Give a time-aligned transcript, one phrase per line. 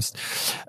[0.00, 0.18] Schmodcast.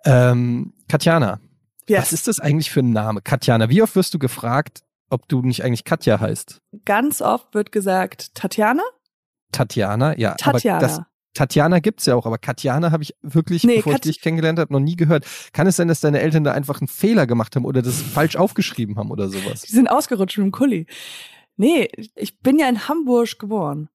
[0.06, 1.40] Ähm, Katjana,
[1.88, 2.00] Yes.
[2.02, 3.22] was ist das eigentlich für ein Name?
[3.22, 6.62] Katjana, wie oft wirst du gefragt, ob du nicht eigentlich Katja heißt?
[6.86, 8.84] Ganz oft wird gesagt Tatjana?
[9.52, 10.36] Tatjana, ja.
[10.36, 10.78] Tatjana.
[10.78, 11.02] Aber das,
[11.34, 14.60] Tatjana gibt's ja auch, aber Katjana habe ich wirklich, Nee, bevor ich Kat- dich kennengelernt
[14.60, 15.26] habe, noch nie gehört.
[15.54, 18.36] Kann es sein, dass deine Eltern da einfach einen Fehler gemacht haben oder das falsch
[18.36, 19.62] aufgeschrieben haben oder sowas?
[19.64, 20.88] Die sind ausgerutscht mit dem Kuli.
[21.58, 23.90] Nee, ich bin ja in Hamburg geboren.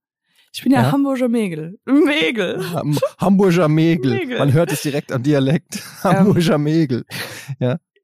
[0.56, 0.92] Ich bin ja, Ja?
[0.92, 1.78] Hamburger Mägel.
[1.84, 2.73] Mägel.
[2.73, 4.15] Ham Hamburger Mägel.
[4.15, 4.38] Mägel.
[4.38, 5.82] Man hört es direkt am Dialekt.
[6.02, 7.05] Hamburger Mägel.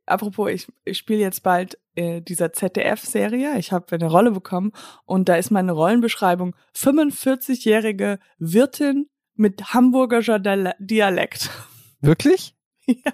[0.05, 3.57] Apropos, ich, ich spiele jetzt bald äh, dieser ZDF-Serie.
[3.59, 4.73] Ich habe eine Rolle bekommen
[5.07, 11.49] und da ist meine Rollenbeschreibung 45-jährige Wirtin mit hamburgischer Dala- Dialekt.
[12.01, 12.55] Wirklich?
[12.87, 13.13] ja.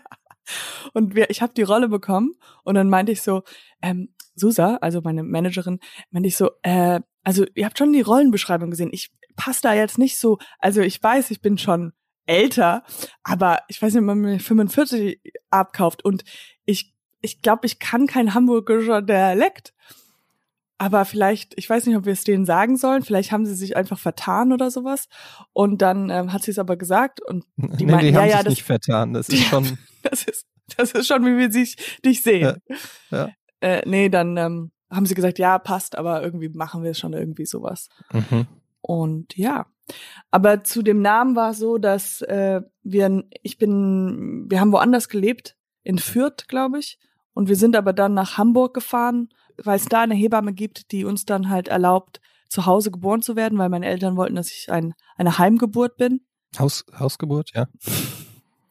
[0.95, 2.33] Und wir, ich habe die Rolle bekommen
[2.65, 3.43] und dann meinte ich so,
[3.83, 5.79] ähm, Susa, also meine Managerin,
[6.11, 8.89] meinte ich so, äh, also ihr habt schon die Rollenbeschreibung gesehen.
[8.93, 11.93] Ich passe da jetzt nicht so, also ich weiß, ich bin schon
[12.27, 12.83] älter,
[13.23, 16.25] aber ich weiß nicht, ob man mir 45 abkauft und
[16.67, 19.73] ich, ich glaube, ich kann kein hamburgischer Dialekt.
[20.81, 23.77] Aber vielleicht, ich weiß nicht, ob wir es denen sagen sollen, vielleicht haben sie sich
[23.77, 25.09] einfach vertan oder sowas.
[25.53, 28.29] Und dann ähm, hat sie es aber gesagt und Die, nee, meinten, die ja, haben
[28.29, 29.13] ja, sich das- nicht vertan.
[29.13, 29.47] Das ist Ja.
[29.49, 29.79] schon.
[30.05, 32.61] das ist, das ist schon, wie wir sich, dich sehen.
[33.11, 33.29] Ja, ja.
[33.61, 37.47] Äh, nee, dann ähm, haben sie gesagt, ja, passt, aber irgendwie machen wir schon irgendwie
[37.47, 37.89] sowas.
[38.13, 38.47] Mhm.
[38.89, 39.67] Und ja.
[40.31, 45.11] Aber zu dem Namen war es so, dass äh, wir, ich bin, wir haben woanders
[45.11, 46.99] gelebt, in Fürth, glaube ich.
[47.35, 49.29] Und wir sind aber dann nach Hamburg gefahren,
[49.63, 53.37] weil es da eine Hebamme gibt, die uns dann halt erlaubt, zu Hause geboren zu
[53.37, 56.23] werden, weil meine Eltern wollten, dass ich ein, eine Heimgeburt bin.
[56.59, 57.69] Haus, Hausgeburt, ja.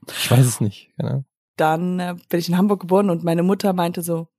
[0.09, 1.25] Ich weiß es nicht, genau.
[1.57, 4.29] dann äh, bin ich in Hamburg geboren und meine Mutter meinte so,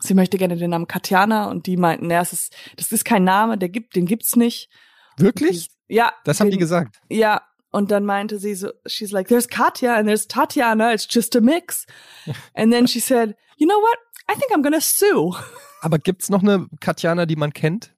[0.00, 3.22] sie möchte gerne den Namen Katjana und die meinten, ja, es ist, das ist kein
[3.22, 4.68] Name, der gibt, den gibt's nicht.
[5.16, 5.68] Wirklich?
[5.88, 6.12] Ja.
[6.24, 7.00] Das haben die gesagt.
[7.10, 7.42] Ja.
[7.70, 11.40] Und dann meinte sie so, she's like, there's Katja and there's Tatjana, it's just a
[11.40, 11.84] mix.
[12.54, 13.98] And then she said, you know what?
[14.30, 15.34] I think I'm gonna sue.
[15.82, 17.94] Aber gibt's noch eine Katjana, die man kennt?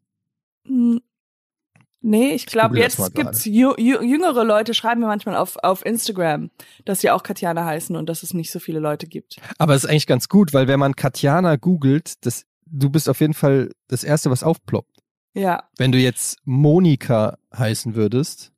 [0.66, 1.00] Hm,
[2.00, 6.50] Nee, ich glaube, jetzt gibt's jü jü jüngere Leute, schreiben mir manchmal auf, auf Instagram,
[6.84, 9.38] dass sie auch Katjana heißen und dass es nicht so viele Leute gibt.
[9.58, 13.20] Aber es ist eigentlich ganz gut, weil wenn man Katjana googelt, das, du bist auf
[13.20, 14.96] jeden Fall das Erste, was aufploppt.
[15.38, 18.52] Ja, Wenn du jetzt Monika heißen würdest,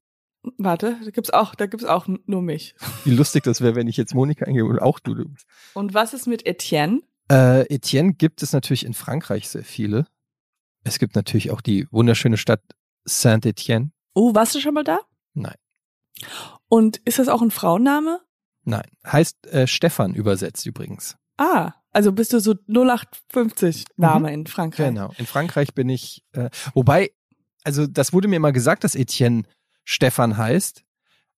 [0.56, 2.74] warte, da gibt's auch, da gibt's auch nur mich.
[3.04, 5.14] wie lustig das wäre, wenn ich jetzt Monika eingebe und auch du.
[5.14, 5.46] du bist.
[5.74, 7.02] Und was ist mit Etienne?
[7.30, 10.06] Äh, Etienne gibt es natürlich in Frankreich sehr viele.
[10.82, 12.62] Es gibt natürlich auch die wunderschöne Stadt
[13.04, 13.90] Saint-Etienne.
[14.14, 15.00] Oh, warst du schon mal da?
[15.34, 15.56] Nein.
[16.68, 18.20] Und ist das auch ein Frauenname?
[18.64, 18.90] Nein.
[19.06, 21.16] Heißt äh, Stefan übersetzt übrigens.
[21.36, 24.88] Ah, also bist du so 0850 Name in Frankreich.
[24.88, 25.12] Genau.
[25.18, 27.10] In Frankreich bin ich, äh, wobei,
[27.64, 29.44] also das wurde mir immer gesagt, dass Etienne
[29.84, 30.84] Stefan heißt.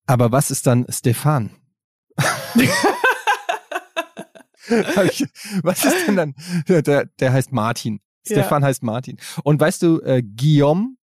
[0.07, 1.51] Aber was ist dann Stefan?
[5.05, 5.27] Ich,
[5.63, 6.35] was ist denn dann?
[6.69, 8.01] Der, der heißt Martin.
[8.27, 8.37] Ja.
[8.37, 9.19] Stefan heißt Martin.
[9.43, 10.97] Und weißt du, äh, Guillaume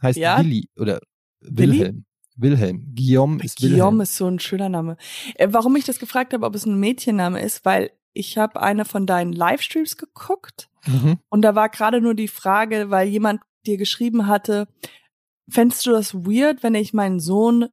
[0.00, 0.38] heißt Ja.
[0.38, 1.00] Willi oder
[1.40, 1.78] Willi?
[1.78, 2.04] Wilhelm.
[2.36, 2.94] Wilhelm.
[2.94, 3.74] Guillaume ist Wilhelm.
[3.74, 4.96] Guillaume ist so ein schöner Name.
[5.34, 8.84] Äh, warum ich das gefragt habe, ob es ein Mädchenname ist, weil ich habe eine
[8.84, 11.18] von deinen Livestreams geguckt Mhm.
[11.28, 14.66] und da war gerade nur die Frage, weil jemand dir geschrieben hatte,
[15.48, 17.66] fändest du das weird, wenn ich meinen Sohn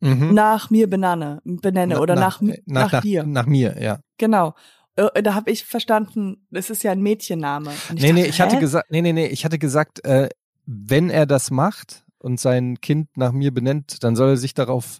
[0.00, 0.34] Mhm.
[0.34, 3.24] nach mir benanne, benenne oder nach, äh, nach, nach, dir?
[3.24, 4.00] Nach mir, ja.
[4.18, 4.54] Genau.
[4.96, 7.70] Äh, Da habe ich verstanden, das ist ja ein Mädchenname.
[7.88, 10.28] Und nee, nee, dachte, ich hatte gesagt, nee, nee, nee, ich hatte gesagt, äh,
[10.66, 14.98] wenn er das macht und sein Kind nach mir benennt, dann soll er sich darauf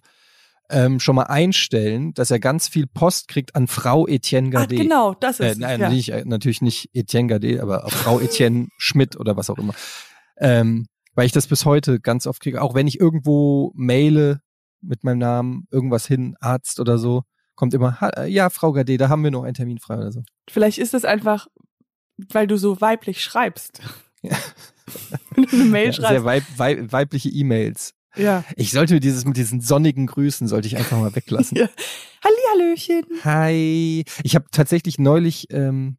[0.73, 4.75] ähm, schon mal einstellen, dass er ganz viel Post kriegt an Frau Etienne Ah, Gade.
[4.75, 5.89] genau, das Äh, ist nein, ja.
[5.89, 9.73] nicht, äh, natürlich nicht Etienne Gade, aber Frau Etienne Schmidt oder was auch immer.
[10.37, 14.41] Ähm, weil ich das bis heute ganz oft kriege, auch wenn ich irgendwo maile
[14.81, 17.23] mit meinem Namen irgendwas hin, Arzt oder so,
[17.55, 20.11] kommt immer, "Ha- äh, ja, Frau Gade, da haben wir noch einen Termin frei oder
[20.11, 20.23] so.
[20.49, 21.47] Vielleicht ist es einfach,
[22.31, 23.79] weil du so weiblich schreibst.
[24.23, 24.35] Ja.
[25.35, 26.25] Wenn du eine Mail Ja, sehr schreibst.
[26.25, 27.93] weib, weib, weibliche E-Mails.
[28.15, 28.43] Ja.
[28.55, 31.57] Ich sollte dieses mit diesen sonnigen Grüßen sollte ich einfach mal weglassen.
[31.57, 31.67] ja.
[32.23, 33.05] Hallihallöchen.
[33.23, 34.03] Hi.
[34.23, 35.97] Ich habe tatsächlich neulich, ähm,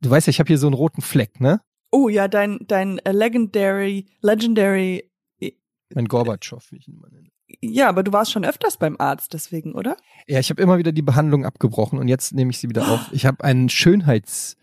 [0.00, 1.60] du weißt ja, ich habe hier so einen roten Fleck, ne?
[1.90, 5.10] Oh ja, dein, dein äh, legendary, legendary,
[5.94, 7.28] Mein Gorbatschow, wie ich ihn mal nenne.
[7.62, 9.96] ja, aber du warst schon öfters beim Arzt deswegen, oder?
[10.26, 13.00] Ja, ich habe immer wieder die Behandlung abgebrochen und jetzt nehme ich sie wieder auf.
[13.12, 14.56] Ich habe einen Schönheits,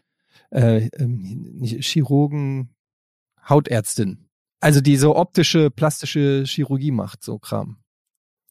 [0.51, 2.75] äh, ähm, Chirurgen,
[3.49, 4.24] Hautärztin.
[4.65, 7.77] Also die so optische, plastische Chirurgie macht, so Kram.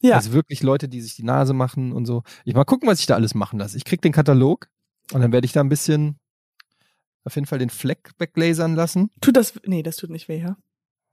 [0.00, 0.14] Ja.
[0.14, 2.22] Also wirklich Leute, die sich die Nase machen und so.
[2.44, 3.76] Ich mal gucken, was ich da alles machen lasse.
[3.76, 4.68] Ich krieg den Katalog
[5.12, 6.20] und dann werde ich da ein bisschen
[7.24, 9.10] auf jeden Fall den Fleck weglasern lassen.
[9.20, 10.56] Tut das, nee, das tut nicht weh, ja?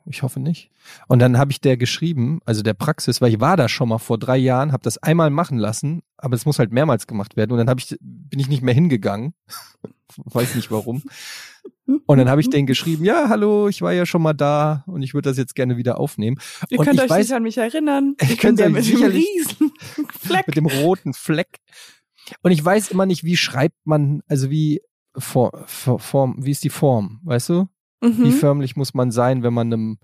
[0.05, 0.69] Ich hoffe nicht.
[1.07, 3.97] Und dann habe ich der geschrieben, also der Praxis, weil ich war da schon mal
[3.97, 7.53] vor drei Jahren, habe das einmal machen lassen, aber es muss halt mehrmals gemacht werden.
[7.53, 9.33] Und dann habe ich, bin ich nicht mehr hingegangen.
[10.17, 11.01] Weiß nicht warum.
[12.05, 15.01] Und dann habe ich denen geschrieben, ja, hallo, ich war ja schon mal da und
[15.01, 16.37] ich würde das jetzt gerne wieder aufnehmen.
[16.69, 18.15] Ihr und könnt euch weiß, nicht an mich erinnern.
[18.21, 19.71] Ich Ich könnt bin der euch mit dem riesen
[20.19, 20.47] Fleck.
[20.47, 21.59] mit dem roten Fleck.
[22.41, 24.81] Und ich weiß immer nicht, wie schreibt man, also wie
[25.17, 27.67] For, For, Form, wie ist die Form, weißt du?
[28.01, 28.31] Wie Mhm.
[28.31, 29.99] förmlich muss man sein, wenn man einem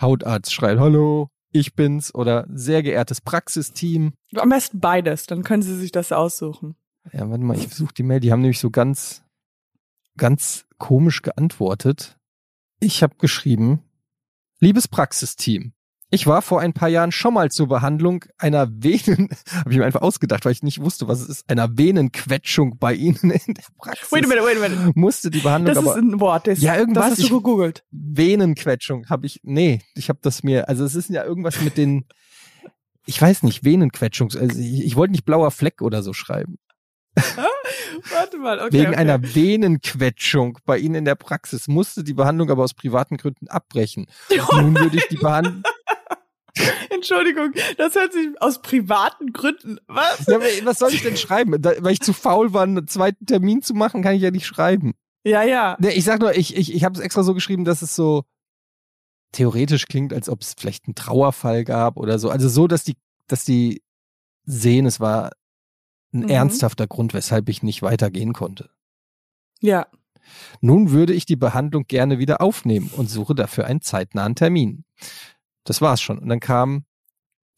[0.00, 4.14] Hautarzt schreibt, hallo, ich bin's oder sehr geehrtes Praxisteam.
[4.36, 6.76] Am besten beides, dann können Sie sich das aussuchen.
[7.12, 9.22] Ja, warte mal, ich versuche die Mail, die haben nämlich so ganz,
[10.16, 12.18] ganz komisch geantwortet.
[12.80, 13.84] Ich habe geschrieben,
[14.58, 15.74] liebes Praxisteam,
[16.10, 19.84] ich war vor ein paar Jahren schon mal zur Behandlung einer Venen, habe ich mir
[19.86, 23.62] einfach ausgedacht, weil ich nicht wusste, was es ist, einer Venenquetschung bei Ihnen in der
[23.78, 24.10] Praxis.
[24.10, 24.92] Wait a minute, wait a minute.
[24.98, 26.48] Musste die Behandlung Das ist aber ein Wort.
[26.48, 27.84] Das, Ja, irgendwas, Das hast ich- du gegoogelt.
[27.92, 32.06] Venenquetschung habe ich, nee, ich habe das mir, also es ist ja irgendwas mit den,
[33.06, 36.58] ich weiß nicht, Venenquetschung, also ich, ich wollte nicht blauer Fleck oder so schreiben.
[38.10, 38.72] Warte mal, okay.
[38.72, 38.96] Wegen okay.
[38.96, 44.06] einer Venenquetschung bei Ihnen in der Praxis musste die Behandlung aber aus privaten Gründen abbrechen.
[44.52, 45.62] Nun würde ich die Behandlung,
[46.90, 49.78] Entschuldigung, das hört sich aus privaten Gründen.
[49.86, 50.26] Was?
[50.26, 51.60] ja, was soll ich denn schreiben?
[51.60, 54.46] Da, weil ich zu faul war, einen zweiten Termin zu machen, kann ich ja nicht
[54.46, 54.92] schreiben.
[55.24, 55.76] Ja, ja.
[55.78, 58.24] Nee, ich sag nur, ich, ich, ich habe es extra so geschrieben, dass es so
[59.32, 62.28] theoretisch klingt, als ob es vielleicht einen Trauerfall gab oder so.
[62.28, 62.96] Also so, dass die,
[63.28, 63.82] dass die
[64.44, 65.32] sehen, es war
[66.12, 66.28] ein Mhm.
[66.28, 68.70] ernsthafter Grund, weshalb ich nicht weitergehen konnte.
[69.60, 69.86] Ja.
[70.60, 74.84] Nun würde ich die Behandlung gerne wieder aufnehmen und suche dafür einen zeitnahen Termin.
[75.64, 76.18] Das war's schon.
[76.18, 76.84] Und dann kam,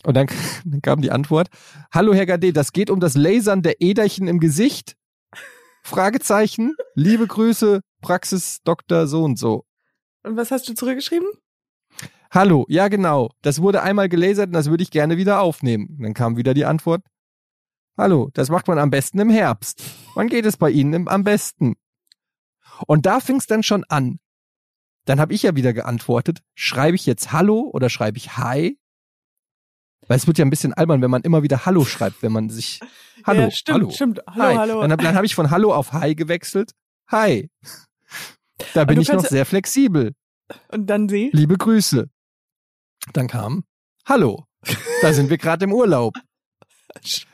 [0.04, 0.26] und dann,
[0.64, 1.48] dann kam die Antwort,
[1.92, 4.96] Hallo Herr Gade, das geht um das Lasern der Äderchen im Gesicht?
[5.82, 9.06] Fragezeichen, liebe Grüße, Praxis Dr.
[9.06, 9.64] so und so.
[10.22, 11.28] Und was hast du zurückgeschrieben?
[12.30, 15.98] Hallo, ja genau, das wurde einmal gelasert und das würde ich gerne wieder aufnehmen.
[16.00, 17.02] Dann kam wieder die Antwort,
[17.96, 19.82] Hallo, das macht man am besten im Herbst.
[20.14, 21.74] Wann geht es bei Ihnen im, am besten?
[22.86, 24.18] Und da fing es dann schon an.
[25.04, 28.78] Dann habe ich ja wieder geantwortet, schreibe ich jetzt Hallo oder schreibe ich Hi?
[30.08, 32.50] Weil es wird ja ein bisschen albern, wenn man immer wieder Hallo schreibt, wenn man
[32.50, 32.80] sich
[33.26, 34.20] Hallo, ja, stimmt, Hallo, stimmt.
[34.26, 34.54] Hallo, Hi.
[34.56, 34.80] hallo.
[34.80, 36.72] Dann, hab- dann habe ich von Hallo auf Hi gewechselt.
[37.10, 37.48] Hi.
[38.72, 40.14] Da bin ich noch sehr flexibel.
[40.68, 41.30] Und dann sie?
[41.32, 42.08] Liebe Grüße.
[43.12, 43.64] Dann kam,
[44.06, 44.46] hallo,
[45.02, 46.14] da sind wir gerade im Urlaub.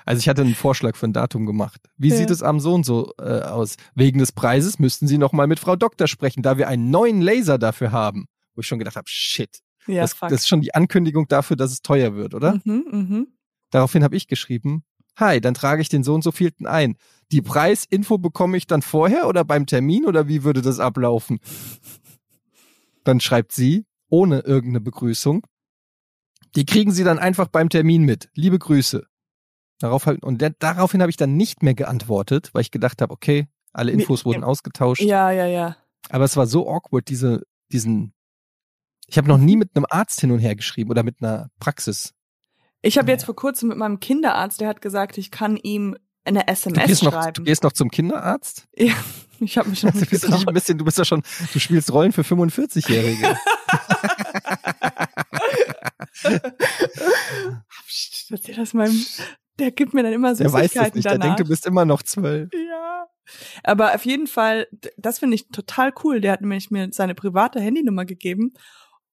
[0.05, 1.81] Also ich hatte einen Vorschlag für ein Datum gemacht.
[1.97, 2.17] Wie Ja.
[2.17, 3.77] sieht es am so und so äh, aus?
[3.95, 7.21] Wegen des Preises müssten Sie noch mal mit Frau Doktor sprechen, da wir einen neuen
[7.21, 8.27] Laser dafür haben.
[8.55, 11.73] Wo ich schon gedacht habe, shit, Ja, das, das ist schon die Ankündigung dafür, dass
[11.73, 12.61] es teuer wird, oder?
[12.65, 13.27] Mhm, mhm.
[13.71, 14.83] Daraufhin habe ich geschrieben,
[15.17, 16.97] hi, dann trage ich den so und so vielten ein.
[17.31, 21.39] Die Preisinfo bekomme ich dann vorher oder beim Termin oder wie würde das ablaufen?
[23.05, 25.43] Dann schreibt sie, ohne irgendeine Begrüßung,
[26.57, 28.29] die kriegen sie dann einfach beim Termin mit.
[28.35, 29.07] Liebe Grüße.
[29.81, 33.13] Darauf halt, und der, daraufhin habe ich dann nicht mehr geantwortet, weil ich gedacht habe,
[33.13, 35.01] okay, alle Infos wurden ausgetauscht.
[35.03, 35.77] Ja, ja, ja.
[36.11, 38.13] Aber es war so awkward, diese, diesen,
[39.07, 42.13] ich habe noch nie mit einem Arzt hin und her geschrieben oder mit einer Praxis.
[42.83, 43.15] Ich habe Ja.
[43.15, 46.87] jetzt vor kurzem mit meinem Kinderarzt, der hat gesagt, ich kann ihm eine Du SMS
[46.87, 47.33] gehst, noch, schreiben.
[47.35, 48.69] du gehst noch zum Kinderarzt?
[48.77, 48.93] ja,
[49.41, 51.59] ich habe mich noch Du nicht bist, nicht ein bisschen, du bist ja schon, du
[51.59, 53.37] spielst Rollen für 45-Jährige.
[57.87, 59.05] Psst, Erzähl das meinem,
[59.61, 61.05] der gibt mir dann immer Der weiß das Süßigkeiten nicht.
[61.05, 61.37] Der danach.
[61.37, 62.51] denkt, du bist immer noch zwölf.
[62.53, 63.07] Ja.
[63.63, 66.21] Aber auf jeden Fall, das finde ich total cool.
[66.21, 68.55] Der hat nämlich mir seine private Handynummer gegeben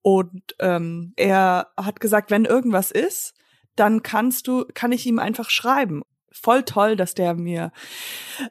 [0.01, 3.33] und ähm, er hat gesagt, wenn irgendwas ist,
[3.75, 6.01] dann kannst du, kann ich ihm einfach schreiben.
[6.31, 7.71] Voll toll, dass der mir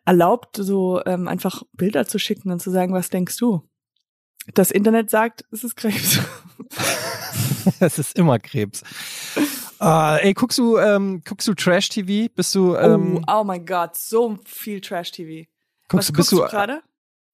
[0.05, 3.62] erlaubt, so ähm, einfach Bilder zu schicken und zu sagen, was denkst du?
[4.55, 6.21] Das Internet sagt, es ist Krebs.
[7.81, 8.85] Es ist immer Krebs.
[9.78, 12.33] Ah, ey, guckst du, ähm, guckst du Trash-TV?
[12.35, 15.47] Bist du, ähm, oh, oh mein Gott, so viel Trash-TV.
[15.88, 16.83] guckst Was guckst du, du gerade?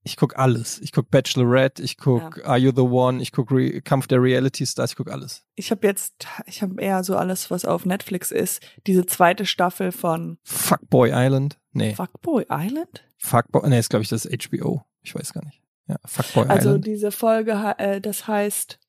[0.04, 0.80] ich guck alles.
[0.80, 4.66] Ich guck Bachelorette, ich guck Are You the One, ich guck Re Kampf der Reality
[4.66, 5.44] Stars, ich guck alles.
[5.54, 8.60] Ich habe jetzt, ich habe eher so alles, was auf Netflix ist.
[8.86, 11.58] Diese zweite Staffel von Fuckboy Island?
[11.72, 11.94] Nee.
[11.94, 13.04] Fuckboy Island.
[13.18, 14.82] Fuckboy, nee, ist glaube ich das HBO.
[15.02, 15.62] Ich weiß gar nicht.
[15.86, 16.86] Ja, Fuckboy Also Island.
[16.86, 18.80] diese Folge, äh, das heißt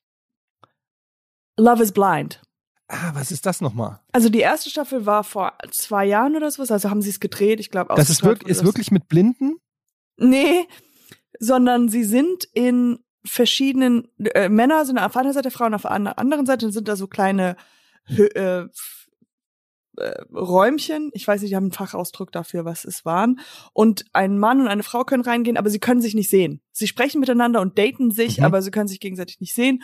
[1.56, 2.42] Love is Blind.
[2.88, 4.00] Ah, was ist das nochmal?
[4.12, 7.58] Also die erste Staffel war vor zwei Jahren oder sowas, also haben sie es gedreht,
[7.60, 9.56] ich glaube Das ist, wirk ist wirklich mit Blinden?
[10.18, 10.66] Nee,
[11.38, 16.44] sondern sie sind in verschiedenen, äh, Männer sind auf einer Seite, Frauen auf einer anderen
[16.44, 17.56] Seite, sind da so kleine
[18.06, 18.66] äh,
[19.96, 23.40] äh, Räumchen, ich weiß nicht, die haben einen Fachausdruck dafür, was es waren.
[23.72, 26.60] Und ein Mann und eine Frau können reingehen, aber sie können sich nicht sehen.
[26.72, 28.44] Sie sprechen miteinander und daten sich, Mhm.
[28.44, 29.82] aber sie können sich gegenseitig nicht sehen.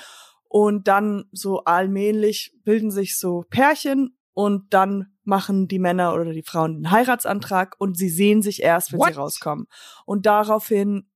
[0.53, 6.43] Und dann so allmählich bilden sich so Pärchen und dann machen die Männer oder die
[6.43, 9.13] Frauen den Heiratsantrag und sie sehen sich erst, wenn What?
[9.13, 9.69] sie rauskommen.
[10.07, 11.09] Und daraufhin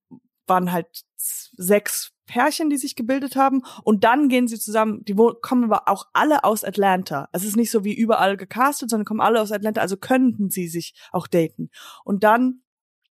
[0.46, 0.86] waren halt
[1.16, 6.06] sechs Pärchen, die sich gebildet haben und dann gehen sie zusammen, die kommen aber auch
[6.12, 7.28] alle aus Atlanta.
[7.32, 10.68] Es ist nicht so wie überall gecastet, sondern kommen alle aus Atlanta, also könnten sie
[10.68, 11.70] sich auch daten.
[12.04, 12.62] Und dann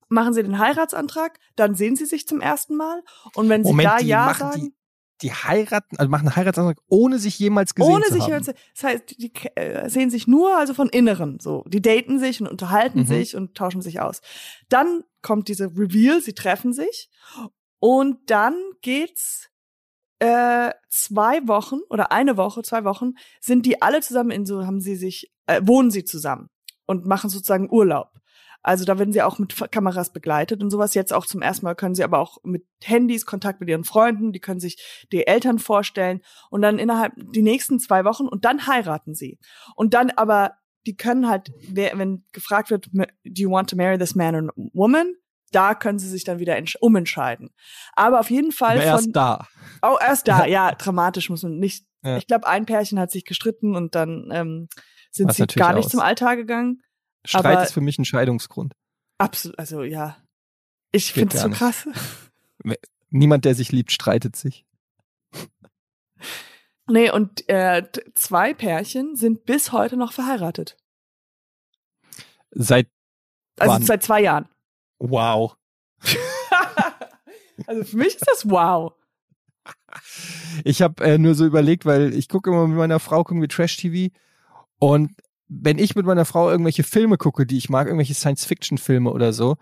[0.08, 3.02] machen sie den Heiratsantrag, dann sehen sie sich zum ersten Mal
[3.34, 4.74] und wenn sie Moment, da ja machen sagen,
[5.22, 8.28] die, die heiraten, also machen einen Heiratsantrag, ohne sich jemals gesehen ohne zu sich haben.
[8.30, 11.64] jemals- das heißt, die äh, sehen sich nur also von Inneren so.
[11.68, 13.06] Die daten sich und unterhalten Mhm.
[13.06, 14.20] sich und tauschen sich aus.
[14.68, 17.08] Dann kommt diese Reveal, sie treffen sich
[17.78, 19.48] und dann geht's
[20.18, 24.80] äh, zwei Wochen oder eine Woche, zwei Wochen sind die alle zusammen in so haben
[24.80, 26.48] sie sich äh, wohnen sie zusammen
[26.86, 28.10] und machen sozusagen Urlaub.
[28.62, 30.94] Also da werden sie auch mit Kameras begleitet und sowas.
[30.94, 34.32] Jetzt auch zum ersten Mal können sie aber auch mit Handys Kontakt mit ihren Freunden,
[34.32, 38.66] die können sich die Eltern vorstellen und dann innerhalb die nächsten zwei Wochen und dann
[38.66, 39.38] heiraten sie.
[39.74, 40.52] Und dann aber,
[40.86, 45.14] die können halt, wenn gefragt wird, do you want to marry this man or woman?
[45.50, 47.50] Da können sie sich dann wieder entsch- umentscheiden.
[47.94, 49.46] Aber auf jeden Fall Aber erst von, da.
[49.82, 51.84] Oh, erst da, ja, dramatisch muss man nicht.
[52.02, 52.16] Ja.
[52.16, 54.68] Ich glaube, ein Pärchen hat sich gestritten und dann ähm,
[55.10, 55.90] sind Was sie gar nicht aus.
[55.90, 56.80] zum Altar gegangen.
[57.24, 58.74] Streit Aber- ist für mich ein Scheidungsgrund.
[59.18, 60.16] Absolut, also ja.
[60.90, 61.58] Ich finde es so nicht.
[61.58, 61.86] krass.
[63.10, 64.64] Niemand, der sich liebt, streitet sich.
[66.88, 70.76] Nee, und äh, zwei Pärchen sind bis heute noch verheiratet.
[72.50, 72.88] Seit
[73.56, 73.82] Also Wann?
[73.84, 74.48] seit zwei Jahren.
[74.98, 75.56] wow.
[77.68, 78.92] also für mich ist das wow.
[80.64, 83.48] Ich habe äh, nur so überlegt, weil ich gucke immer mit meiner Frau, gucken wir
[83.48, 84.12] Trash-TV
[84.80, 85.12] und
[85.60, 89.56] wenn ich mit meiner Frau irgendwelche Filme gucke, die ich mag, irgendwelche Science-Fiction-Filme oder so,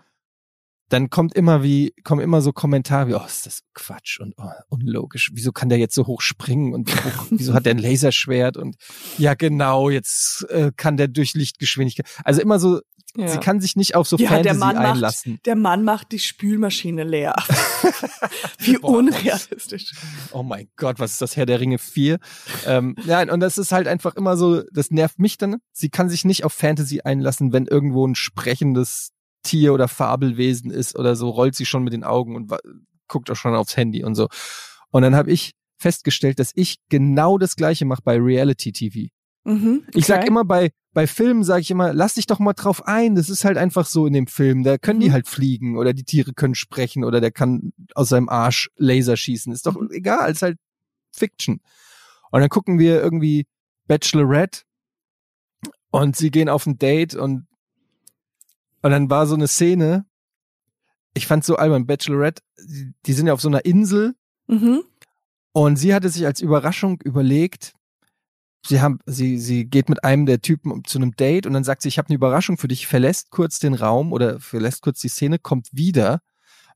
[0.89, 4.49] dann kommt immer wie, kommen immer so Kommentare wie, oh, ist das Quatsch und oh,
[4.69, 5.31] unlogisch.
[5.33, 8.75] Wieso kann der jetzt so hoch springen und hoch, wieso hat der ein Laserschwert und
[9.17, 12.07] ja genau, jetzt äh, kann der durch Lichtgeschwindigkeit.
[12.25, 12.81] Also immer so,
[13.17, 13.27] Ja.
[13.27, 15.39] sie kann sich nicht auf so Ja, der Fantasy Mann macht- einlassen.
[15.45, 17.35] Der Mann macht die Spülmaschine leer.
[18.59, 18.97] Wie Boah.
[18.99, 19.91] unrealistisch.
[20.31, 22.19] Oh mein Gott, was ist das Herr der Ringe 4?
[22.65, 25.57] ähm, nein, und das ist halt einfach immer so, das nervt mich dann.
[25.71, 29.11] Sie kann sich nicht auf Fantasy einlassen, wenn irgendwo ein sprechendes
[29.43, 32.51] Tier oder Fabelwesen ist oder so, rollt sie schon mit den Augen und
[33.07, 34.27] guckt auch schon aufs Handy und so.
[34.91, 39.09] Und dann habe ich festgestellt, dass ich genau das gleiche mache bei Reality TV.
[39.43, 40.27] Mhm, Ich sag okay.
[40.27, 43.15] immer bei bei Filmen sage ich immer, lass dich doch mal drauf ein.
[43.15, 44.63] Das ist halt einfach so in dem Film.
[44.63, 45.13] Da können die Mhm.
[45.13, 49.53] halt fliegen oder die Tiere können sprechen oder der kann aus seinem Arsch Laser schießen.
[49.53, 49.89] Ist doch Mhm.
[49.91, 50.57] egal, ist halt
[51.13, 51.61] Fiction.
[52.29, 53.45] Und dann gucken wir irgendwie
[53.87, 54.63] Bachelorette
[55.91, 57.47] und sie gehen auf ein Date und
[58.83, 60.05] und dann war so eine Szene.
[61.13, 62.41] Ich fand so albern Bachelorette.
[62.59, 64.13] Die, die sind ja auf so einer Insel
[64.47, 64.81] Mhm.
[65.53, 67.73] und sie hatte sich als Überraschung überlegt,
[68.65, 71.81] sie haben, sie, sie geht mit einem der Typen zu einem Date und dann sagt
[71.81, 75.09] sie, ich habe eine Überraschung für dich, verlässt kurz den Raum oder verlässt kurz die
[75.09, 76.21] Szene, kommt wieder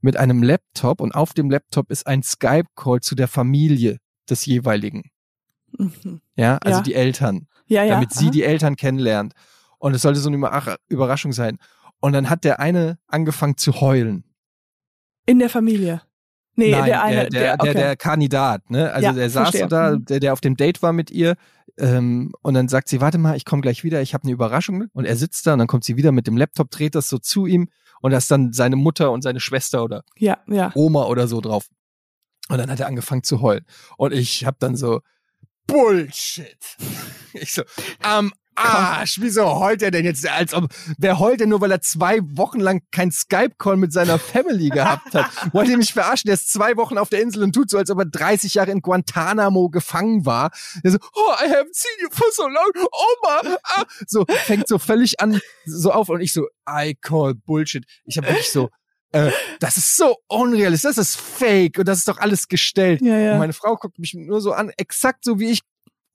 [0.02, 3.98] mit einem Laptop und auf dem Laptop ist ein Skype-Call zu der Familie
[4.30, 5.10] des jeweiligen.
[5.78, 6.22] Mhm.
[6.36, 6.84] Ja, also Ja.
[6.84, 7.96] die Eltern, Ja, ja.
[7.96, 8.32] damit sie aha.
[8.32, 9.34] die Eltern kennenlernt.
[9.78, 11.58] Und es sollte so eine Überra- Überraschung sein.
[12.00, 14.24] Und dann hat der eine angefangen zu heulen.
[15.26, 16.02] In der Familie.
[16.56, 17.74] Nee, Nein, der eine, der, der, okay.
[17.74, 18.92] der, der Kandidat, ne?
[18.94, 19.62] Also Ja, der saß verstehe.
[19.62, 20.06] so da, Mhm.
[20.06, 21.36] der, der auf dem Date war mit ihr.
[21.78, 24.86] Ähm, und dann sagt sie, warte mal, ich komme gleich wieder, ich habe eine Überraschung.
[24.94, 27.18] Und er sitzt da und dann kommt sie wieder mit dem Laptop, dreht das so
[27.18, 27.68] zu ihm
[28.02, 30.72] und da ist dann seine Mutter und seine Schwester oder ja, ja.
[30.76, 31.66] Oma oder so drauf.
[32.48, 33.66] Und dann hat er angefangen zu heulen.
[33.98, 35.02] Und ich hab dann so,
[35.68, 36.58] Bullshit.
[37.34, 37.64] Ich so,
[38.02, 40.28] am Arsch, wieso heult er denn jetzt?
[40.28, 44.18] Als ob, wer heult denn nur, weil er zwei Wochen lang kein Skype-Call mit seiner
[44.18, 45.30] Family gehabt hat?
[45.54, 46.28] Wollt ihr mich verarschen?
[46.28, 48.72] Der ist zwei Wochen auf der Insel und tut so, als ob er 30 Jahre
[48.72, 50.52] in Guantanamo gefangen war.
[50.84, 52.72] Er so, oh, I haven't seen you for so long.
[52.76, 53.84] Oma, ah.
[54.08, 56.10] So, fängt so völlig an, so auf.
[56.10, 57.86] Und ich so, I call Bullshit.
[58.06, 58.70] Ich habe wirklich so,
[59.12, 63.02] äh, das ist so unrealistisch, das ist fake und das ist doch alles gestellt.
[63.02, 63.34] Ja, ja.
[63.34, 65.62] Und meine Frau guckt mich nur so an, exakt so wie ich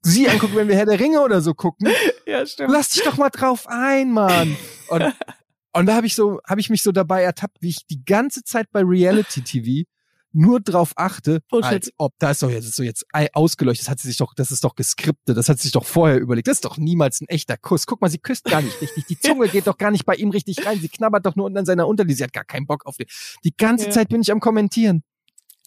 [0.01, 1.87] sie angucke, wenn wir Herr der Ringe oder so gucken.
[2.25, 2.71] ja, stimmt.
[2.71, 4.55] Lass dich doch mal drauf ein, Mann.
[4.89, 5.03] Und,
[5.73, 8.43] und da habe ich so, habe ich mich so dabei ertappt, wie ich die ganze
[8.43, 9.87] Zeit bei Reality TV
[10.33, 11.71] nur drauf achte, Bullshit.
[11.71, 14.51] als ob da ist doch jetzt so jetzt ausgeleuchtet, das hat sie sich doch, das
[14.51, 16.47] ist doch geskriptet, das hat sie sich doch vorher überlegt.
[16.47, 17.85] Das ist doch niemals ein echter Kuss.
[17.85, 19.05] Guck mal, sie küsst gar nicht richtig.
[19.07, 20.79] Die Zunge geht doch gar nicht bei ihm richtig rein.
[20.79, 22.15] Sie knabbert doch nur unten an seiner Unterlippe.
[22.15, 23.07] Sie hat gar keinen Bock auf den.
[23.43, 23.91] Die ganze Ja.
[23.91, 25.03] Zeit bin ich am kommentieren.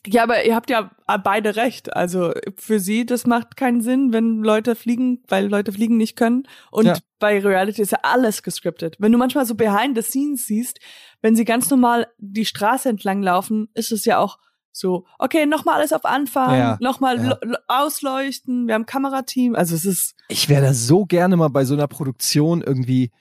[0.06, 0.90] Ja, aber ihr habt ja
[1.24, 1.94] beide recht.
[1.96, 6.46] Also für sie, das macht keinen Sinn, wenn Leute fliegen, weil Leute fliegen nicht können.
[6.70, 6.98] Und Ja.
[7.18, 8.96] bei Reality ist ja alles gescriptet.
[8.98, 10.78] Wenn du manchmal so behind the scenes siehst,
[11.22, 14.38] wenn sie ganz normal die Straße entlang laufen, ist es ja auch
[14.76, 17.38] So, okay, nochmal alles auf Anfang, Ja, nochmal ja.
[17.68, 21.74] ausleuchten, wir haben Kamerateam, also es ist, Ich wäre da so gerne mal bei so
[21.74, 23.12] einer Produktion irgendwie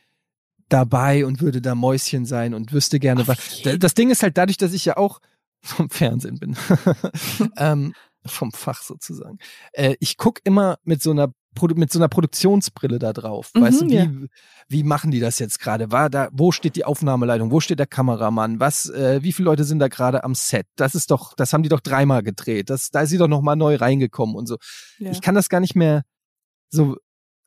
[0.69, 3.61] dabei und würde da Mäuschen sein und wüsste gerne was.
[3.77, 5.19] Das Ding ist halt dadurch, dass ich ja auch
[5.63, 6.55] vom Fernsehen bin,
[7.57, 7.93] ähm,
[8.25, 9.37] vom Fach sozusagen.
[9.71, 13.51] Äh, ich guck immer mit so einer Produ mit so einer Produktionsbrille da drauf.
[13.53, 14.09] Mhm, weißt du, wie, ja.
[14.67, 15.91] wie machen die das jetzt gerade?
[15.91, 17.51] War da, wo steht die Aufnahmeleitung?
[17.51, 18.59] Wo steht der Kameramann?
[18.59, 20.65] Was, äh, wie viele Leute sind da gerade am Set?
[20.75, 22.69] Das ist doch, das haben die doch dreimal gedreht.
[22.69, 24.57] Das, da ist sie doch noch mal neu reingekommen und so.
[24.97, 25.11] ja.
[25.11, 26.03] Ich kann das gar nicht mehr
[26.69, 26.97] so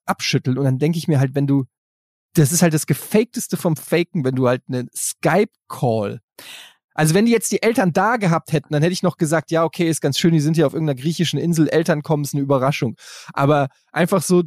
[0.06, 0.58] abschütteln.
[0.58, 1.64] Und dann denke ich mir halt, wenn du,
[2.34, 6.20] das ist halt das Gefakteste vom Faken, wenn du halt einen Skype-Call.
[6.96, 9.64] Also wenn die jetzt die Eltern da gehabt hätten, dann hätte ich noch gesagt, ja,
[9.64, 12.42] okay, ist ganz schön, die sind hier auf irgendeiner griechischen Insel, Eltern kommen, ist eine
[12.42, 12.96] Überraschung.
[13.32, 14.44] Aber einfach so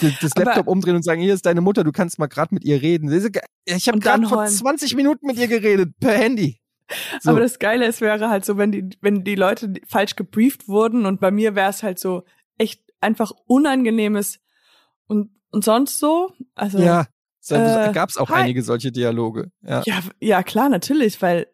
[0.00, 2.64] das Aber- Laptop umdrehen und sagen, hier ist deine Mutter, du kannst mal gerade mit
[2.64, 3.10] ihr reden.
[3.64, 4.50] Ich habe gerade vor heulen.
[4.50, 6.60] 20 Minuten mit ihr geredet, per Handy.
[7.20, 7.30] So.
[7.30, 11.06] Aber das Geile ist, wäre halt so, wenn die, wenn die Leute falsch gebrieft wurden
[11.06, 12.22] und bei mir wäre es halt so
[12.56, 14.38] echt einfach unangenehmes
[15.06, 16.32] und, und sonst so.
[16.54, 17.06] Also, ja,
[17.50, 18.42] äh, gab es auch hi.
[18.42, 19.50] einige solche Dialoge.
[19.62, 19.82] Ja.
[19.86, 21.46] ja, ja, klar, natürlich, weil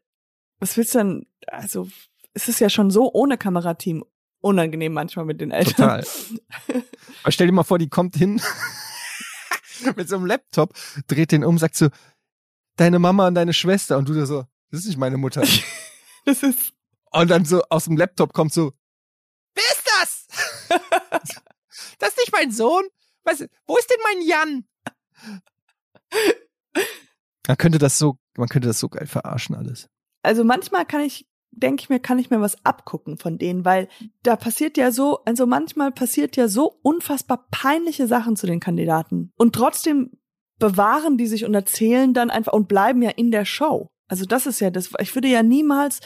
[0.59, 1.89] was willst du denn, also
[2.33, 4.05] es ist ja schon so ohne Kamerateam
[4.41, 5.75] unangenehm manchmal mit den Eltern.
[5.75, 6.05] Total.
[7.23, 8.41] Aber stell dir mal vor, die kommt hin
[9.97, 10.75] mit so einem Laptop,
[11.07, 11.89] dreht den um, sagt so,
[12.77, 13.97] deine Mama und deine Schwester.
[13.97, 15.43] Und du da so, das ist nicht meine Mutter.
[16.27, 16.73] Das ist,
[17.11, 18.73] Und dann so aus dem Laptop kommt so,
[19.55, 20.27] wer ist das?
[21.99, 22.83] das ist nicht mein Sohn.
[23.25, 24.65] Was, wo ist denn mein Jan?
[27.47, 29.89] Man könnte das so, man könnte das so geil verarschen alles.
[30.23, 33.89] also manchmal kann ich, denke ich mir, kann ich mir was abgucken von denen, weil
[34.23, 39.31] da passiert ja so, also manchmal passiert ja so unfassbar peinliche Sachen zu den Kandidaten.
[39.37, 40.13] Und trotzdem
[40.59, 43.91] bewahren die sich und erzählen dann einfach und bleiben ja in der Show.
[44.09, 46.01] Also das ist ja das, ich würde ja niemals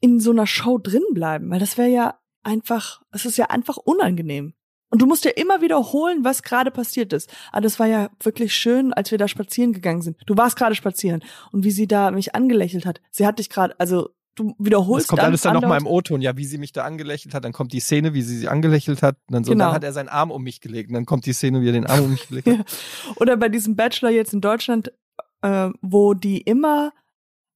[0.00, 3.76] in so einer Show drin bleiben, weil das wäre ja einfach, es ist ja einfach
[3.76, 4.54] unangenehm.
[4.92, 7.32] Und du musst ja immer wiederholen, was gerade passiert ist.
[7.50, 10.18] Aber das war ja wirklich schön, als wir da spazieren gegangen sind.
[10.26, 13.00] Du warst gerade spazieren und wie sie da mich angelächelt hat.
[13.10, 16.36] Sie hat dich gerade, also du wiederholst Das kommt alles dann nochmal im O-Ton, ja,
[16.36, 19.16] wie sie mich da angelächelt hat, dann kommt die Szene, wie sie sie angelächelt hat,
[19.28, 19.64] und dann so, Genau.
[19.66, 21.72] dann hat er seinen Arm um mich gelegt, und dann kommt die Szene, wie er
[21.72, 22.66] den Arm um mich gelegt hat.
[23.16, 24.92] Oder bei diesem Bachelor jetzt in Deutschland,
[25.40, 26.92] äh, wo die immer,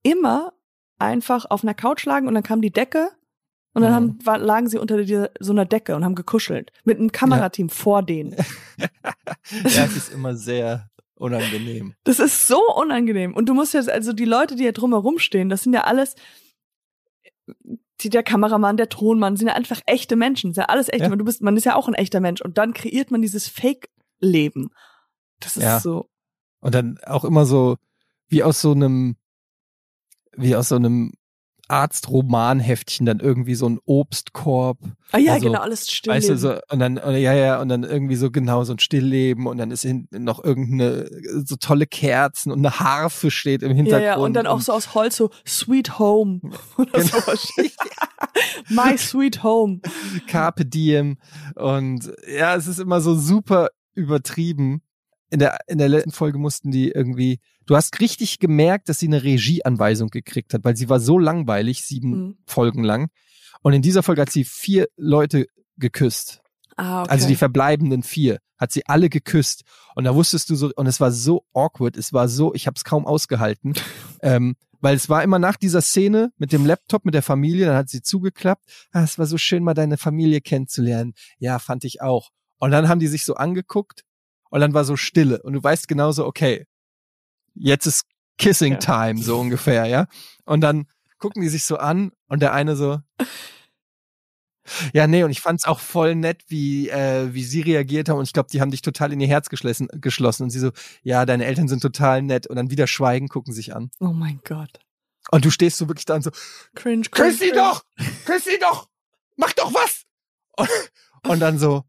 [0.03, 0.55] immer
[0.99, 3.11] einfach auf einer Couch lagen und dann kam die Decke
[3.77, 6.73] und dann haben, war, lagen sie unter dieser, so einer Decke und haben gekuschelt.
[6.85, 8.35] Mit einem Kamerateam vor denen.
[8.79, 11.93] ja, es ist immer sehr unangenehm.
[12.05, 13.35] Das ist so unangenehm.
[13.35, 16.15] Und du musst jetzt, also die Leute, die ja drumherum stehen, das sind ja alles,
[18.01, 21.11] die, der Kameramann, der Tonmann, sind ja einfach echte Menschen, sind ja alles echte.
[21.11, 21.17] Ja.
[21.17, 22.41] Du bist, man ist ja auch ein echter Mensch.
[22.41, 24.71] Und dann kreiert man dieses Fake-Leben.
[25.41, 25.81] Das ist Ja.
[25.81, 26.09] so.
[26.61, 27.77] Und dann auch immer so,
[28.29, 29.17] wie aus so einem,
[30.35, 31.13] wie aus so einem
[31.69, 34.79] Arztromanheftchen dann irgendwie so ein Obstkorb.
[35.13, 36.13] Ah ja, Also, genau, alles still.
[36.13, 39.47] Weißt du, so, und dann, ja, ja, und dann irgendwie so genau so ein Stillleben
[39.47, 41.09] und dann ist hinten noch irgendeine,
[41.45, 44.05] so tolle Kerzen und eine Harfe steht im ja, Hintergrund.
[44.05, 46.41] ja, und dann auch so aus Holz so Sweet Home
[46.79, 47.05] oder Genau.
[47.07, 47.49] sowas.
[48.69, 49.81] My Sweet Home.
[50.27, 51.19] Carpe Diem
[51.55, 54.83] und ja, es ist immer so super übertrieben.
[55.31, 59.09] In der, in der letzten Folge mussten die irgendwie, du hast richtig gemerkt, dass sie
[59.09, 62.39] eine Regieanweisung gekriegt hat, weil sie war so langweilig, sieben Mhm.
[62.47, 63.09] Folgen lang.
[63.63, 66.41] Und in dieser Folge hat sie vier Leute geküsst.
[66.77, 67.11] Ah, okay.
[67.11, 69.63] Also die verbleibenden vier hat sie alle geküsst.
[69.95, 72.77] Und da wusstest du so, und es war so awkward, es war so, ich habe
[72.77, 73.75] es kaum ausgehalten.
[74.23, 77.77] ähm, weil es war immer nach dieser Szene mit dem Laptop, mit der Familie, dann
[77.77, 78.65] hat sie zugeklappt.
[78.93, 81.15] Ah, es war so schön, mal deine Familie kennenzulernen.
[81.39, 82.31] Ja, fand ich auch.
[82.59, 84.05] Und dann haben die sich so angeguckt
[84.51, 85.43] und dann war so Stille.
[85.43, 86.67] Und du weißt genauso, okay,
[87.55, 88.05] jetzt ist
[88.39, 88.79] Kissing Ja.
[88.79, 90.07] Time, so ungefähr, ja.
[90.45, 90.87] Und dann
[91.19, 93.01] gucken die sich so an und der eine so,
[94.93, 98.19] ja, nee, und ich fand's auch voll nett, wie, äh, wie sie reagiert haben.
[98.19, 100.45] Und ich glaube, die haben dich total in ihr Herz geschlossen, geschlossen.
[100.45, 102.47] Und sie so, ja, deine Eltern sind total nett.
[102.47, 103.91] Und dann wieder schweigen, gucken sich an.
[104.01, 104.81] oh mein Gott.
[105.31, 106.31] Und du stehst so wirklich da und so,
[106.75, 107.31] Cringe, cringe.
[107.31, 107.85] küss sie doch!
[108.27, 108.89] Küss sie doch!
[109.37, 110.05] Mach doch was!
[110.57, 110.69] Und,
[111.29, 111.85] und dann so,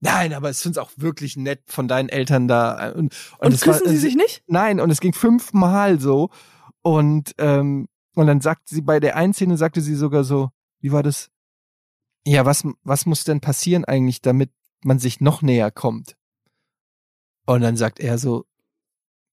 [0.00, 2.90] nein, aber ich find's auch wirklich nett von deinen Eltern da.
[2.92, 4.42] Und, Und es war- küssen sie sich nicht?
[4.46, 6.30] Nein, und es ging fünfmal so.
[6.82, 10.92] Und, ähm, und dann sagt sie, bei der einen Szene sagte sie sogar so, wie
[10.92, 11.30] war das?
[12.26, 14.50] Ja, was, was muss denn passieren eigentlich, damit
[14.82, 16.16] man sich noch näher kommt?
[17.46, 18.44] Und dann sagt er so,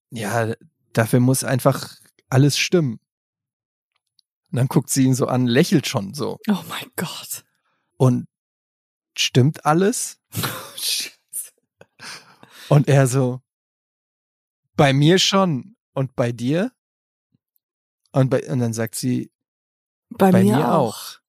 [0.10, 0.54] ja,
[0.94, 1.96] dafür muss einfach
[2.30, 3.00] alles stimmen.
[4.52, 6.38] Und dann guckt sie ihn so an, lächelt schon so.
[6.50, 7.44] Oh mein Gott.
[7.98, 8.28] Und
[9.20, 10.20] stimmt alles?
[12.70, 13.42] Und er so,
[14.76, 15.76] bei mir schon.
[15.94, 16.72] Und bei dir?
[18.12, 19.32] Und, bei, und dann sagt sie,
[20.10, 20.96] Bei, Bei mir, mir auch.
[20.96, 21.20] auch.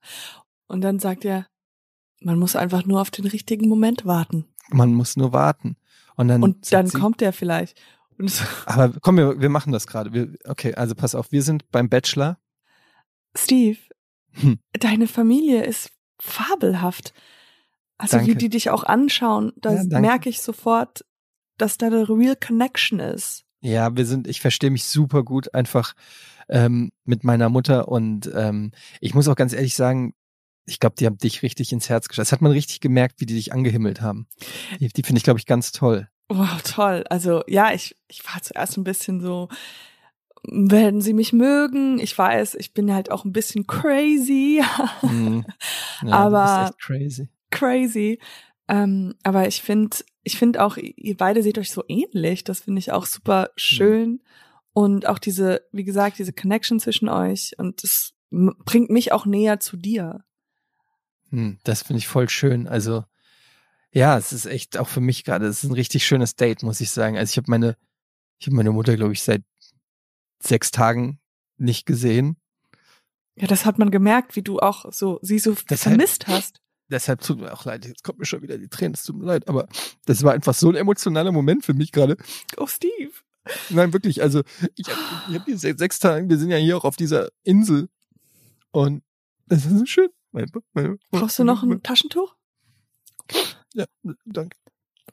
[0.67, 1.47] Und dann sagt er,
[2.21, 4.47] man muss einfach nur auf den richtigen Moment warten.
[4.71, 5.77] Man muss nur warten.
[6.17, 7.81] Und dann, Und dann sie, kommt er vielleicht.
[8.19, 10.35] Es, Aber komm, wir, wir machen das gerade.
[10.45, 12.39] Okay, also pass auf, wir sind beim Bachelor.
[13.37, 13.79] Steve,
[14.33, 14.59] Hm.
[14.73, 17.15] deine Familie ist fabelhaft.
[17.99, 18.37] Also wie Danke.
[18.39, 21.05] die dich auch anschauen, da Ja, merke ich sofort,
[21.57, 23.45] dass da eine real connection ist.
[23.61, 25.95] Ja, wir sind, ich verstehe mich super gut einfach
[26.49, 30.15] ähm, mit meiner Mutter und ähm, ich muss auch ganz ehrlich sagen,
[30.65, 32.27] ich glaube, die haben dich richtig ins Herz geschossen.
[32.27, 34.29] Das hat man richtig gemerkt, wie die dich angehimmelt haben.
[34.79, 36.09] Die, die finde ich, glaube ich, ganz toll.
[36.29, 37.05] Wow, toll.
[37.11, 39.49] Also ja, ich, ich war zuerst ein bisschen so,
[40.45, 41.99] werden sie mich mögen?
[41.99, 44.63] Ich weiß, ich bin halt auch ein bisschen crazy.
[45.03, 45.45] Mhm.
[46.03, 47.29] Ja, Aber- du bist echt crazy.
[47.51, 48.19] Crazy.
[48.69, 52.45] Ähm, aber ich finde, ich finde auch, ihr beide seht euch so ähnlich.
[52.45, 54.21] Das finde ich auch super schön.
[54.73, 57.55] Und auch diese, wie gesagt, diese Connection zwischen euch.
[57.59, 60.25] Und das bringt mich auch näher zu dir.
[61.31, 62.69] Hm, das finde ich voll schön.
[62.69, 63.05] Also
[63.91, 66.81] ja, es ist echt auch für mich gerade, es ist ein richtig schönes Date, muss
[66.81, 67.17] ich sagen.
[67.17, 67.77] Also ich habe meine,
[68.39, 69.43] ich habe meine Mutter, glaube ich, seit
[70.41, 71.21] sechs Tagen
[71.57, 72.37] nicht gesehen.
[73.35, 76.61] Ja, das hat man gemerkt, wie du auch so, sie so Deshalb- vermisst hast.
[76.91, 79.27] Deshalb tut mir auch leid, jetzt kommt mir schon wieder die Tränen, es tut mir
[79.27, 79.69] leid, aber
[80.07, 82.17] das war einfach so ein emotionaler Moment für mich gerade.
[82.57, 83.13] Oh, Steve.
[83.71, 84.43] Nein, wirklich, also
[84.77, 87.89] ich habe ich hab diese sechs Tage, wir sind ja hier auch auf dieser Insel
[88.71, 89.03] und
[89.47, 90.09] das ist so schön.
[90.33, 92.35] Meine- meine- Brauchst du noch ein Taschentuch?
[93.75, 93.85] Ja,
[94.25, 94.57] danke.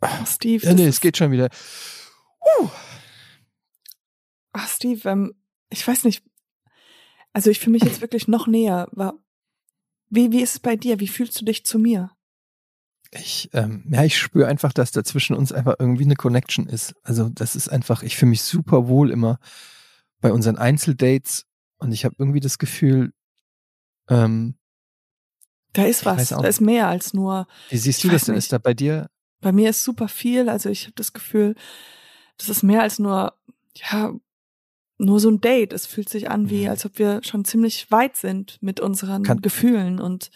[0.02, 0.66] Oh, Steve.
[0.66, 1.50] Ja, nee, es geht schon wieder.
[2.60, 2.70] Uh,
[4.54, 5.34] Ach, Steve, ähm,
[5.70, 6.24] ich weiß nicht.
[7.34, 8.88] Also ich fühle mich jetzt wirklich noch näher.
[8.92, 9.16] War,
[10.10, 11.00] wie, wie ist es bei dir?
[11.00, 12.12] Wie fühlst du dich zu mir?
[13.12, 16.96] ich, ähm, ja, ich spüre einfach, dass da zwischen uns einfach irgendwie eine Connection ist.
[17.04, 19.40] Also das ist einfach, ich fühle mich super wohl immer
[20.20, 21.46] bei unseren Einzeldates
[21.78, 23.14] und ich habe irgendwie das Gefühl,
[24.10, 24.56] ähm,
[25.74, 26.30] Da ist was.
[26.30, 27.48] Da ist mehr als nur.
[27.70, 28.36] wie siehst du das denn?
[28.36, 28.46] nicht.
[28.46, 29.10] Ist da bei dir?
[29.42, 30.50] Bei mir ist super viel.
[30.50, 31.56] Also ich habe das Gefühl,
[32.38, 33.34] das ist mehr als nur,
[33.76, 34.14] ja,
[34.98, 35.74] nur so ein Date.
[35.74, 36.70] Es fühlt sich an wie, Mhm.
[36.70, 40.00] als ob wir schon ziemlich weit sind mit unseren Kann- Gefühlen.
[40.00, 40.32] Und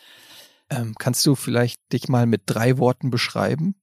[0.69, 3.75] Ähm, kannst du vielleicht dich mal mit drei Worten beschreiben?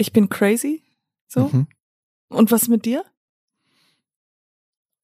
[0.00, 0.82] ich bin crazy.
[1.26, 1.48] So.
[1.48, 1.66] Mhm.
[2.28, 3.04] Und was mit dir?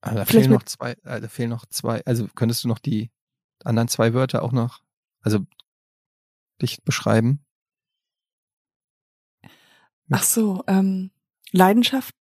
[0.01, 2.05] Ah, da Vielleicht fehlen noch zwei, da fehlen noch zwei.
[2.05, 3.11] Also könntest du noch die
[3.65, 4.83] anderen zwei Wörter auch noch,
[5.21, 5.41] also
[6.61, 7.45] dich beschreiben?
[10.11, 11.11] Ach so, ähm,
[11.53, 12.15] Leidenschaft,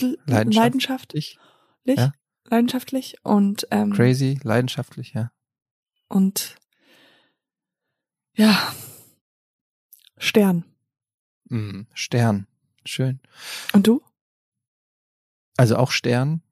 [0.00, 1.38] Leidenschaft- leidenschaftlich,
[1.84, 1.98] Ich?
[1.98, 2.12] Ja.
[2.44, 5.30] leidenschaftlich und ähm, Crazy, leidenschaftlich, ja.
[6.08, 6.56] und
[8.36, 8.74] ja,
[10.18, 10.64] Stern.
[11.48, 11.86] Mhm.
[11.94, 12.46] Stern,
[12.84, 13.20] schön.
[13.72, 14.02] Und du?
[15.56, 16.42] Also auch Stern.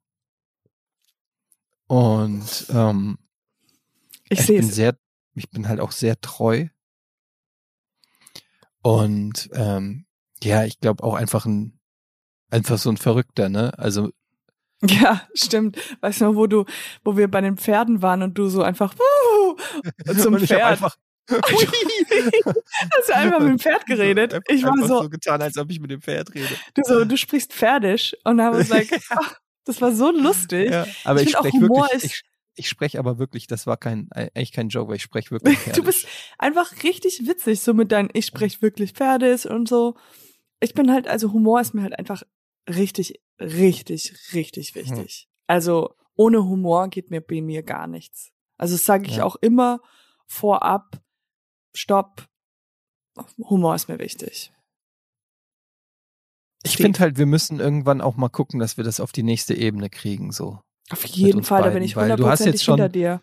[1.87, 3.19] Und ähm,
[4.31, 4.97] Ich ich bin sehr,
[5.35, 6.69] ich bin halt auch sehr treu.
[8.83, 10.07] Und ähm,
[10.43, 11.79] ja, ich glaube auch einfach ein,
[12.53, 13.73] einfach so ein Verrückter, ne?
[13.79, 14.11] Also
[14.85, 15.79] Ja, stimmt.
[16.01, 16.65] Weißt du noch, wo du,
[17.05, 19.57] wo wir bei den Pferden waren und du so einfach uh,
[20.21, 20.63] zum und ich Pferd.
[20.65, 20.97] einfach,
[21.31, 24.39] Hast du einfach mit dem Pferd geredet?
[24.49, 26.49] Ich war so, so getan, als ob ich mit dem Pferd rede.
[26.75, 30.71] du so, du sprichst Pferdisch und dann was like, ach, das war so lustig.
[30.71, 32.23] Ja, aber Ich ich, auch spreche Humor wirklich, ist- ich,
[32.57, 35.63] ich spreche aber wirklich, das war kein, eigentlich kein Joke, weil ich spreche wirklich Du
[35.63, 35.85] Pferdisch.
[35.85, 36.07] bist
[36.39, 39.95] einfach richtig witzig, so mit deinen, ich sprech wirklich Pferdisch und so.
[40.61, 42.23] Ich bin halt, also Humor ist mir halt einfach
[42.69, 45.29] richtig, richtig, richtig wichtig.
[45.47, 48.31] Also ohne Humor geht mir bei mir gar nichts.
[48.59, 49.25] Also das sage ich Ja.
[49.25, 49.81] auch immer
[50.27, 51.03] vorab,
[51.75, 52.29] stopp,
[53.39, 54.53] Humor ist mir wichtig.
[56.65, 59.55] Ich finde halt, wir müssen irgendwann auch mal gucken, dass wir das auf die nächste
[59.55, 60.61] Ebene kriegen, so.
[60.91, 63.23] Auf jeden Fall, da bin beiden, ich hundertprozentig jetzt schon- hinter dir.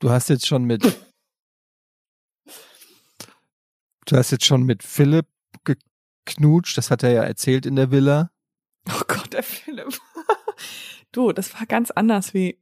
[0.00, 0.82] Du hast jetzt schon mit,
[4.06, 5.26] du hast jetzt schon mit Philipp
[5.64, 8.30] geknutscht, das hat er ja erzählt in der Villa.
[8.92, 9.98] Oh Gott, der Philipp.
[11.12, 12.58] du, das war ganz anders, wie,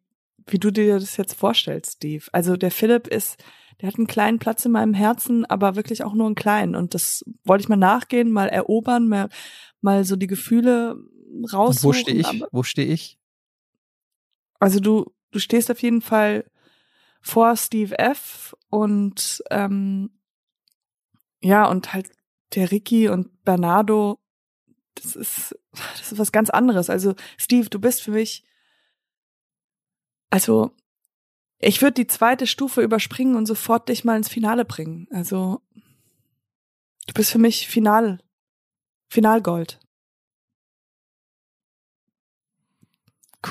[0.47, 2.25] wie du dir das jetzt vorstellst, Steve.
[2.33, 3.43] Also der Philipp ist,
[3.81, 6.75] der hat einen kleinen Platz in meinem Herzen, aber wirklich auch nur einen kleinen.
[6.75, 9.29] Und das wollte ich mal nachgehen, mal erobern, mal,
[9.81, 10.97] mal so die Gefühle.
[11.31, 12.45] Und wo stehe ich?
[12.51, 13.19] Wo stehe ich?
[14.59, 16.51] Also du, du stehst auf jeden Fall
[17.21, 18.57] vor Steve F.
[18.71, 20.11] und ähm,
[21.43, 22.11] ja, und halt
[22.55, 24.19] der Ricky und Bernardo,
[24.97, 26.91] das ist, das ist was ganz anderes.
[26.91, 28.45] Also, Steve, du bist für mich,
[30.31, 30.71] also,
[31.59, 35.09] ich würde die zweite Stufe überspringen und sofort dich mal ins Finale bringen.
[35.11, 35.63] Also,
[37.07, 38.21] du bist für mich Final,
[39.09, 39.81] Finalgold.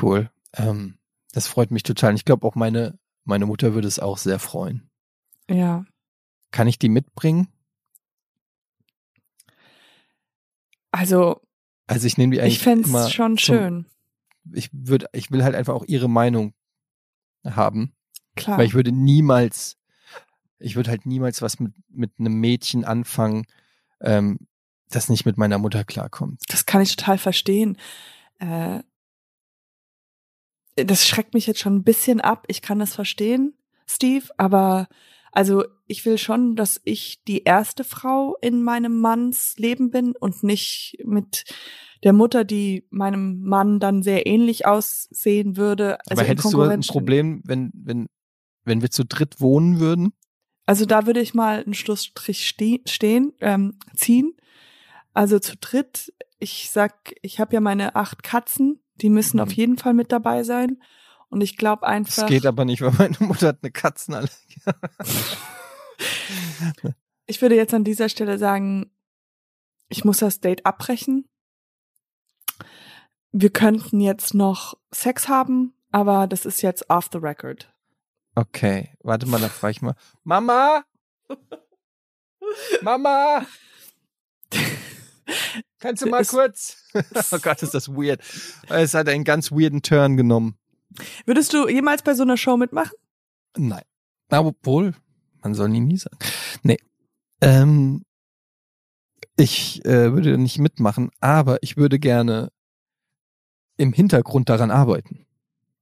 [0.02, 0.30] Cool.
[0.54, 0.98] Ähm,
[1.32, 2.16] Das freut mich total.
[2.16, 4.90] Ich glaube auch meine, meine Mutter würde es auch sehr freuen.
[5.50, 5.86] Ja.
[6.52, 7.50] Kann ich die mitbringen?
[11.00, 11.42] Also,
[11.88, 13.86] Also ich nehme die eigentlich ich fänd's immer schon zum- schön.
[14.54, 16.54] Ich würde, ich will halt einfach auch ihre Meinung
[17.44, 17.94] haben,
[18.36, 18.58] Klar.
[18.60, 19.78] weil ich würde niemals,
[20.60, 23.46] ich würde halt niemals was mit mit einem Mädchen anfangen,
[24.02, 24.38] ähm,
[24.90, 26.42] das nicht mit meiner Mutter klarkommt.
[26.48, 27.78] Das kann ich total verstehen.
[28.40, 28.82] Äh,
[30.76, 32.46] das schreckt mich jetzt schon ein bisschen ab.
[32.48, 33.54] Ich kann das verstehen,
[33.88, 34.88] Steve, aber
[35.36, 40.42] also ich will schon, dass ich die erste Frau in meinem Manns Leben bin und
[40.44, 41.44] nicht mit
[42.04, 45.98] der Mutter, die meinem Mann dann sehr ähnlich aussehen würde.
[46.08, 46.82] Also Aber hättest du ein.
[46.82, 48.08] Problem, wenn wenn
[48.64, 50.14] wenn wir zu dritt wohnen würden?
[50.66, 54.34] Also da würde ich mal einen Schlussstrich ste stehen, ähm, ziehen.
[55.14, 59.44] Also zu dritt, ich sag, ich habe ja meine acht Katzen, die müssen Mhm.
[59.44, 60.78] auf jeden Fall mit dabei sein.
[61.36, 62.16] Und ich glaube einfach.
[62.16, 64.62] Das geht aber nicht, weil meine Mutter hat eine Katzenallergie.
[67.26, 68.90] ich würde jetzt an dieser Stelle sagen,
[69.90, 71.28] ich muss das Date abbrechen.
[73.34, 77.70] Wir könnten jetzt noch Sex haben, aber das ist jetzt off the record.
[78.36, 79.96] Okay, warte mal, da frage ich mal.
[80.24, 80.86] Mama!
[82.82, 83.46] Mama!
[85.80, 86.78] Kannst du mal kurz?
[86.94, 88.22] oh Gott, ist das weird.
[88.70, 90.58] Es hat einen ganz weirden Turn genommen.
[91.26, 92.94] Würdest du jemals bei so einer Show mitmachen?
[93.58, 93.84] Nein.
[94.30, 94.94] Aber Obwohl,
[95.42, 96.18] man soll nie nie sagen.
[96.64, 96.78] Nee.
[97.42, 98.04] Ähm,
[99.38, 102.52] ich äh, würde nicht mitmachen, aber ich würde gerne
[103.78, 105.26] im Hintergrund daran arbeiten.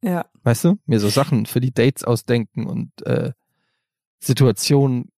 [0.02, 0.26] Ja.
[0.44, 0.80] Weißt du?
[0.86, 3.32] Mir so Sachen für die Dates ausdenken und äh,
[4.20, 5.12] Situationen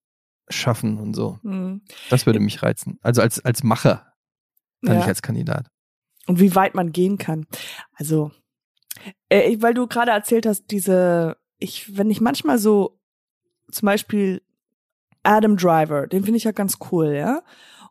[0.48, 1.38] schaffen und so.
[1.42, 1.82] Hm.
[2.10, 2.98] Das würde mich reizen.
[3.02, 4.12] Also als, als Macher,
[4.82, 4.98] dann ja.
[5.00, 5.68] nicht als Kandidat.
[6.26, 7.46] und wie weit man gehen kann.
[7.94, 8.30] Also,
[9.28, 13.00] äh, weil du gerade erzählt hast, diese, ich, wenn ich manchmal so,
[13.70, 14.42] zum Beispiel
[15.22, 17.42] Adam Driver, den finde ich ja ganz cool, ja.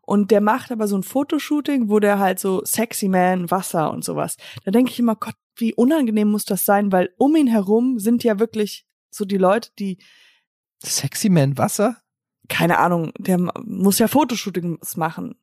[0.01, 4.03] Und der macht aber so ein Fotoshooting, wo der halt so sexy man, Wasser und
[4.03, 4.37] sowas.
[4.63, 8.23] Da denke ich immer, Gott, wie unangenehm muss das sein, weil um ihn herum sind
[8.23, 9.97] ja wirklich so die Leute, die,
[10.83, 11.97] Sexy Man Wasser?
[12.47, 15.35] keine Ahnung, der muss ja Fotoshootings machen.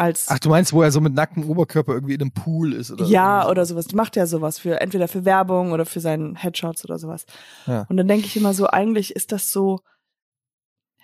[0.00, 2.90] Als Ach, du meinst, wo er so mit nacktem Oberkörper irgendwie in einem Pool ist
[2.90, 3.50] oder ja, so.
[3.50, 3.86] oder sowas.
[3.86, 7.26] Die macht ja sowas für entweder für Werbung oder für seinen Headshots oder sowas.
[7.66, 7.84] Ja.
[7.90, 9.80] Und dann denke ich immer so, eigentlich ist das so,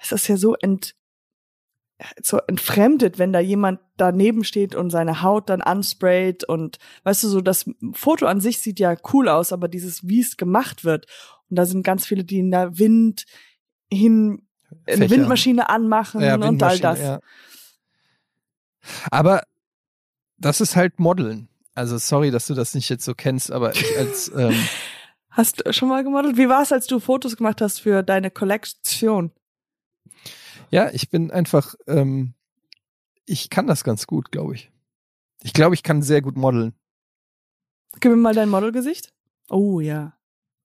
[0.00, 0.94] es ist ja so ent,
[2.22, 7.28] so entfremdet, wenn da jemand daneben steht und seine Haut dann ansprayt und weißt du
[7.28, 11.04] so, das Foto an sich sieht ja cool aus, aber dieses, wie es gemacht wird.
[11.50, 13.26] Und da sind ganz viele, die in der Wind
[13.92, 14.46] hin
[14.86, 15.10] eine Fächer.
[15.10, 16.98] Windmaschine anmachen Ja, und all das.
[16.98, 17.20] Ja.
[19.10, 19.42] Aber
[20.38, 21.48] das ist halt Modeln.
[21.74, 24.54] Also sorry, dass du das nicht jetzt so kennst, aber ich als ähm,
[25.30, 26.38] Hast du schon mal gemodelt?
[26.38, 29.32] Wie war es, als du Fotos gemacht hast für deine Kollektion?
[30.70, 32.34] ja, ich bin einfach, ähm,
[33.24, 34.70] ich kann das ganz gut, glaube ich.
[35.42, 36.74] Ich glaube, ich kann sehr gut modeln.
[38.00, 39.12] Gib mir mal dein Modelgesicht.
[39.48, 40.16] Oh ja.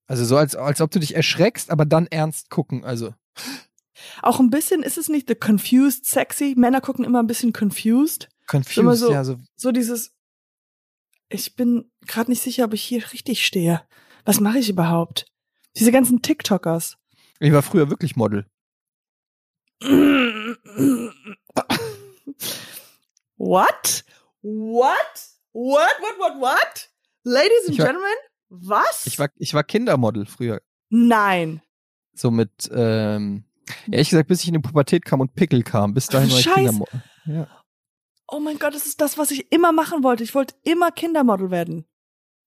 [0.06, 2.84] Also so als als ob du dich erschreckst, aber dann ernst gucken.
[2.84, 3.14] Also
[4.22, 6.54] Auch ein bisschen, ist es nicht the confused sexy?
[6.56, 8.28] Männer gucken immer ein bisschen confused.
[8.46, 10.12] confused, so- ja, so So dieses,
[11.28, 13.82] ich bin gerade nicht sicher, ob ich hier richtig stehe.
[14.24, 15.26] Was mache ich überhaupt?
[15.76, 16.96] Diese ganzen TikTokers.
[17.40, 18.46] Ich war früher wirklich Model.
[23.36, 24.04] What?
[24.42, 25.32] What?
[25.52, 25.92] What?
[26.00, 26.18] What?
[26.18, 26.40] What?
[26.40, 26.88] What?
[27.24, 28.16] Ladies and war- Gentlemen?
[28.50, 29.06] Was?
[29.06, 30.60] Ich war ich war Kindermodel früher.
[30.90, 31.62] Nein.
[32.14, 33.44] So mit ähm,
[33.90, 36.52] ehrlich gesagt, bis ich in die Pubertät kam und Pickel kam, bis dahin war ich.
[36.52, 37.02] Kindermodel.
[37.26, 37.48] Ja.
[38.28, 40.24] Oh mein Gott, das ist das, was ich immer machen wollte.
[40.24, 41.84] Ich wollte immer Kindermodel werden.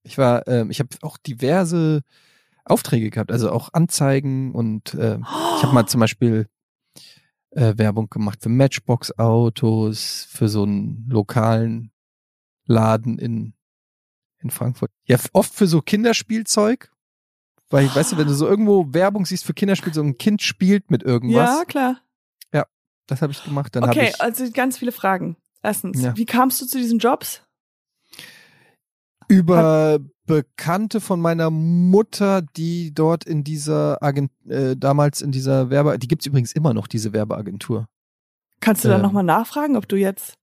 [0.04, 2.02] Ich war, ähm, ich habe auch diverse
[2.64, 6.48] Aufträge gehabt, also auch Anzeigen und äh, ich habe mal zum Beispiel
[7.52, 11.92] äh, Werbung gemacht für Matchbox-Autos, für so einen lokalen
[12.66, 13.54] Laden in,
[14.40, 14.92] in Frankfurt.
[15.06, 16.92] Ja, oft für so Kinderspielzeug.
[17.76, 21.04] Weil, weißt du, wenn du so irgendwo Werbung siehst für Kinderspielzeug, ein Kind spielt mit
[21.04, 21.98] irgendwas, Ja, klar.
[23.08, 23.76] das habe ich gemacht.
[23.76, 25.36] Dann okay, ich also ganz viele Fragen.
[25.62, 26.16] Erstens, Ja.
[26.18, 27.42] wie kamst du zu diesen Jobs?
[29.28, 35.98] über Bekannte von meiner Mutter, die dort in dieser Agent, äh, damals in dieser Werbe,
[36.00, 37.88] die gibt's übrigens immer noch, diese Werbeagentur.
[38.60, 39.02] Kannst du Ähm.
[39.02, 40.36] nochmal nachfragen, ob du jetzt.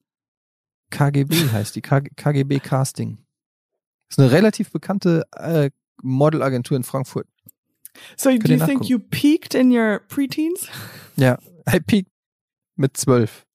[0.90, 3.18] KGB heißt die, KG, KGB Casting.
[4.08, 5.70] Ist eine relativ bekannte äh,
[6.02, 7.26] Modelagentur in Frankfurt.
[8.16, 10.68] So, do ihr you think you peaked in your preteens?
[11.16, 11.38] Ja,
[11.72, 12.10] I peaked
[12.76, 13.46] mit zwölf.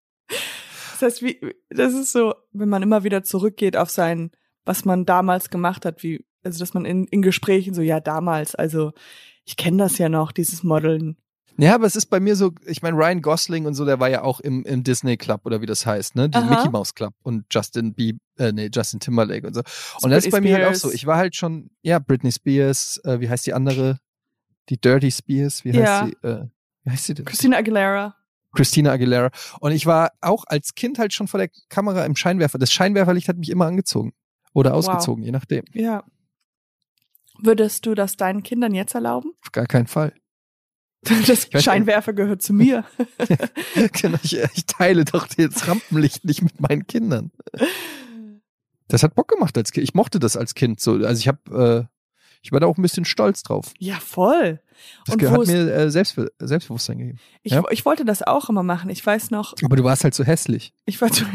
[0.92, 4.32] Das heißt, wie, das ist so, wenn man immer wieder zurückgeht auf sein,
[4.66, 8.56] was man damals gemacht hat, wie also dass man in, in Gesprächen so, ja, damals,
[8.56, 8.94] also
[9.44, 11.18] ich kenne das ja noch, dieses Modeln.
[11.60, 14.10] Ja, aber es ist bei mir so, ich meine, Ryan Gosling und so, der war
[14.10, 16.30] ja auch im, im Disney Club oder wie das heißt, ne?
[16.30, 16.50] Den Aha.
[16.52, 19.62] Mickey Mouse Club und Justin Bieber, äh, nee, Justin Timberlake und so.
[20.02, 20.82] Und das Britney ist bei mir halt auch Spears.
[20.82, 20.92] so.
[20.92, 24.00] Ich war halt schon, ja, Britney Spears, äh, wie heißt die andere?
[24.70, 26.02] Die Dirty Spears, wie Ja.
[26.02, 26.28] heißt sie?
[26.28, 26.46] Äh,
[26.84, 27.26] wie heißt sie denn?
[27.26, 28.16] Christina Aguilera.
[28.54, 29.30] Christina Aguilera.
[29.60, 32.58] Und ich war auch als Kind halt schon vor der Kamera im Scheinwerfer.
[32.60, 34.14] Das Scheinwerferlicht hat mich immer angezogen.
[34.54, 35.64] Oder ausgezogen, je nachdem.
[35.74, 36.04] Ja.
[37.40, 39.32] Würdest du das deinen Kindern jetzt erlauben?
[39.44, 40.14] Auf gar keinen Fall.
[41.28, 42.84] Das Scheinwerfer gehört zu mir.
[44.02, 47.32] Genau, ich, ich teile doch das Rampenlicht nicht mit meinen Kindern.
[48.88, 49.84] Das hat Bock gemacht als Kind.
[49.84, 50.94] Ich mochte das als Kind so.
[50.94, 51.94] Also ich habe, äh,
[52.42, 53.74] ich war da auch ein bisschen stolz drauf.
[53.78, 54.60] Ja, voll.
[55.06, 57.20] Das Und hat mir äh, Selbstbe Selbstbewusstsein gegeben.
[57.44, 57.64] Ich, Ja.
[57.70, 58.90] ich wollte das auch immer machen.
[58.90, 60.74] Ich weiß noch, Aber du warst halt so hässlich.
[60.86, 61.26] ich war zu.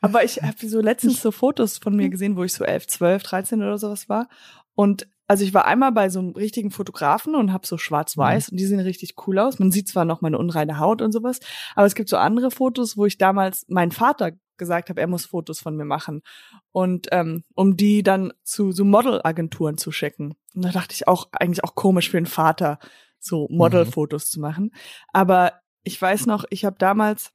[0.00, 3.22] Aber ich habe so letztens so Fotos von mir gesehen, wo ich so 11, 12,
[3.22, 4.28] 13 oder sowas war.
[4.74, 8.58] Und also ich war einmal bei so einem richtigen Fotografen und habe so schwarz-weiß und
[8.58, 9.58] die sehen richtig cool aus.
[9.58, 11.40] Man sieht zwar noch meine unreine Haut und sowas,
[11.74, 15.26] aber es gibt so andere Fotos, wo ich damals meinen Vater gesagt habe, er muss
[15.26, 16.22] Fotos von mir machen
[16.70, 20.34] und ähm, um die dann zu so Modelagenturen zu schicken.
[20.54, 22.78] Und da dachte ich auch eigentlich auch komisch für einen Vater,
[23.18, 24.70] so Modelfotos zu machen.
[25.12, 27.32] Aber ich weiß noch, ich habe damals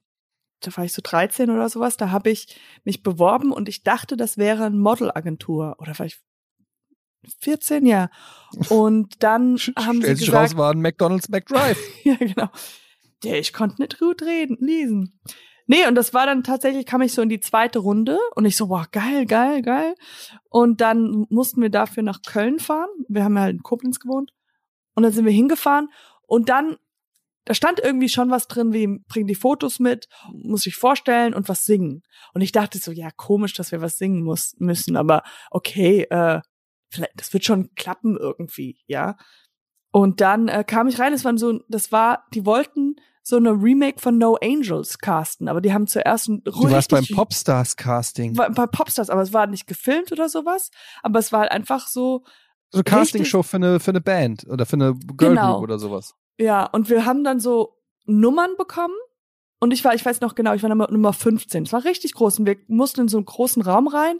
[0.60, 4.16] da war ich so 13 oder sowas, da habe ich mich beworben und ich dachte,
[4.16, 6.20] das wäre eine Modelagentur oder ich
[7.40, 8.10] 14, ja.
[8.68, 11.78] Und dann haben sie Stellt raus, gesagt, war ein McDonald's McDrive.
[12.04, 12.48] ja, genau.
[13.22, 15.20] Ja, ich konnte nicht gut reden, lesen.
[15.66, 18.56] Nee, und das war dann tatsächlich, kam ich so in die zweite Runde und ich
[18.56, 19.94] so, wow, geil, geil, geil.
[20.48, 22.88] Und dann mussten wir dafür nach Köln fahren.
[23.08, 24.32] Wir haben ja halt in Koblenz gewohnt.
[24.94, 25.88] Und dann sind wir hingefahren
[26.26, 26.76] und dann,
[27.44, 31.48] da stand irgendwie schon was drin, wie bring die Fotos mit, muss ich vorstellen und
[31.48, 32.02] was singen.
[32.34, 36.40] Und ich dachte so, ja, komisch, dass wir was singen muss, müssen, aber okay, äh,
[36.90, 39.16] vielleicht, das wird schon klappen irgendwie, ja.
[39.92, 43.50] Und dann äh, kam ich rein, es war so, das war, die wollten so eine
[43.50, 48.36] Remake von No Angels casten, aber die haben zuerst ein Du warst beim Popstars Casting.
[48.36, 50.70] war bei Popstars, aber es war nicht gefilmt oder sowas,
[51.02, 52.24] aber es war halt einfach so,
[52.70, 55.54] So eine Castingshow für eine, für eine Band oder für eine Girl Genau.
[55.54, 56.14] Group oder sowas.
[56.38, 57.76] ja, und wir haben dann so
[58.06, 58.94] Nummern bekommen
[59.60, 61.64] und ich war, ich weiß noch genau, ich war Nummer, Nummer 15.
[61.64, 64.18] Es war richtig groß und wir mussten in so einen großen Raum rein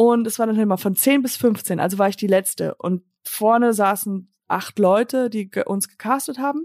[0.00, 3.02] und es war dann immer von 10 bis 15, also war ich die letzte und
[3.22, 6.64] vorne saßen acht Leute, die uns gecastet haben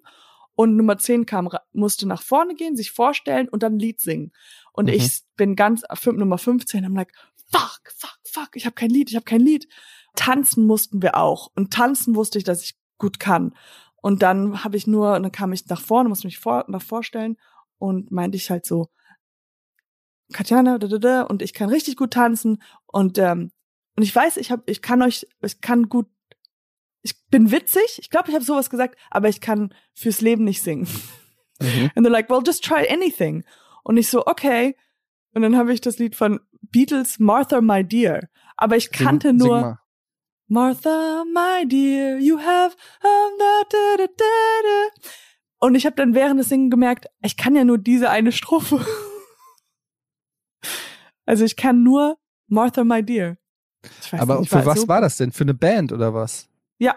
[0.54, 4.32] und Nummer 10 kam, musste nach vorne gehen, sich vorstellen und dann ein Lied singen.
[4.72, 4.94] Und Mhm.
[4.94, 7.12] ich bin ganz fünf, Nummer 15, I'm like,
[7.52, 9.68] fuck, fuck, fuck, ich habe kein Lied, ich habe kein Lied.
[10.16, 13.54] Tanzen mussten wir auch und tanzen wusste ich, dass ich gut kann.
[13.98, 17.36] Und dann habe ich nur, dann kam ich nach vorne, musste mich vor, nach vorstellen
[17.80, 18.88] und meinte ich halt so,
[20.34, 23.52] Katjana, da, da, da, und ich kann richtig gut tanzen und ähm,
[23.98, 26.08] und ich weiß, ich habe, ich kann euch, ich kann gut,
[27.02, 30.62] ich bin witzig, ich glaube, ich habe sowas gesagt, aber ich kann fürs Leben nicht
[30.62, 30.88] singen.
[31.62, 31.92] Mhm.
[31.96, 33.46] And they're like, well, just try anything.
[33.84, 34.76] Und ich so, okay.
[35.34, 38.28] Und dann habe ich das Lied von Beatles, Martha, My Dear.
[38.58, 39.80] Aber ich Sing- kannte sing nur mal.
[40.48, 44.26] Martha, my dear, you have um, da, da, da, da,
[44.64, 45.10] da.
[45.60, 48.86] Und ich habe dann während des Singen gemerkt, ich kann ja nur diese eine Strophe.
[51.26, 53.38] Also ich kann nur Martha, my dear.
[54.12, 55.32] Aber nicht, ich für was so- war das denn?
[55.32, 56.48] Für eine Band oder was?
[56.78, 56.96] Ja,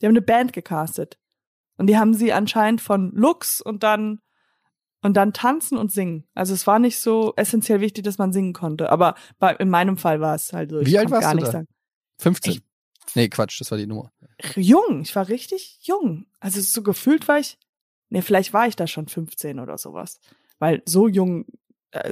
[0.00, 1.18] die haben eine Band gecastet.
[1.76, 4.20] Und die haben sie anscheinend von Looks und dann
[5.02, 6.26] und dann tanzen und singen.
[6.34, 8.90] Also es war nicht so essentiell wichtig, dass man singen konnte.
[8.90, 10.78] Aber bei, in meinem Fall war es halt so.
[10.80, 11.52] Ich Wie alt warst gar du nicht da?
[11.52, 11.66] sagen.
[12.20, 12.52] 15.
[12.54, 12.62] Ich-
[13.14, 14.12] nee, Quatsch, das war die Nummer.
[14.56, 16.26] Jung, ich war richtig jung.
[16.40, 17.58] Also so gefühlt war ich,
[18.08, 20.20] nee, vielleicht war ich da schon 15 oder sowas.
[20.58, 21.44] Weil so jung,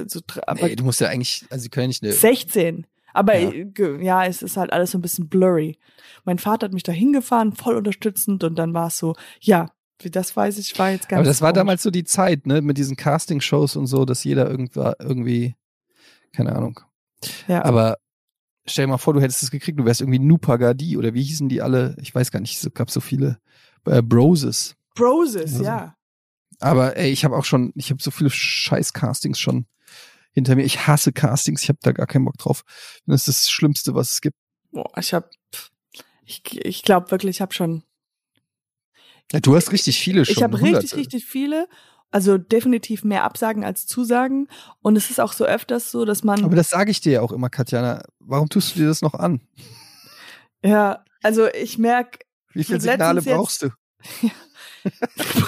[0.07, 2.13] so, dr- aber nee, du musst ja eigentlich, also sie können nicht eine.
[2.13, 2.87] 16.
[3.13, 3.51] Aber Ja.
[3.99, 4.25] ja.
[4.25, 5.77] es ist halt alles so ein bisschen blurry.
[6.25, 9.69] Mein Vater hat mich da hingefahren, voll unterstützend und dann war es so, ja,
[10.03, 11.59] das weiß ich, war jetzt ganz Aber das war komisch.
[11.59, 15.55] damals so die Zeit, ne, mit diesen Casting-Shows und so, dass jeder irgendwa, irgendwie,
[16.35, 16.79] keine Ahnung.
[17.47, 17.63] Ja.
[17.63, 17.97] Aber
[18.65, 21.47] stell dir mal vor, du hättest es gekriegt, du wärst irgendwie Nupagadi oder wie hießen
[21.49, 21.95] die alle?
[22.01, 23.39] Ich weiß gar nicht, es gab so viele
[23.85, 24.75] äh, Broses.
[24.95, 25.95] Broses, Also- ja.
[26.59, 29.65] Aber ey, ich habe auch schon, ich habe so viele Scheiß-Castings schon
[30.33, 30.63] hinter mir.
[30.63, 32.63] Ich hasse Castings, ich habe da gar keinen Bock drauf.
[33.05, 34.35] Das ist das Schlimmste, was es gibt.
[34.71, 35.29] Boah, ich hab,
[36.25, 37.83] ich, ich glaube wirklich, ich habe schon,
[39.31, 40.33] Ja, du hast richtig viele schon.
[40.35, 41.67] ich habe richtig, richtig viele.
[42.11, 44.47] Also definitiv mehr Absagen als Zusagen.
[44.81, 47.21] Und es ist auch so öfters so, dass man, Aber das sage ich dir ja
[47.21, 48.03] auch immer, Katjana.
[48.19, 49.41] Warum tust du dir das noch an?
[50.63, 52.19] ja, also ich merk,
[52.53, 53.69] Wie viele Signale jetzt- brauchst du?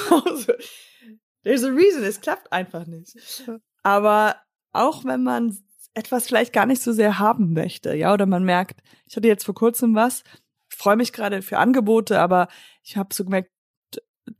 [0.09, 0.57] Pause.
[1.43, 3.15] There's a reason, es klappt einfach nicht.
[3.83, 4.35] Aber
[4.75, 5.57] auch wenn man
[5.93, 9.45] etwas vielleicht gar nicht so sehr haben möchte, ja, oder man merkt, ich hatte jetzt
[9.45, 10.23] vor kurzem was,
[10.67, 12.47] freue mich gerade für Angebote, aber
[12.83, 13.49] ich habe so gemerkt,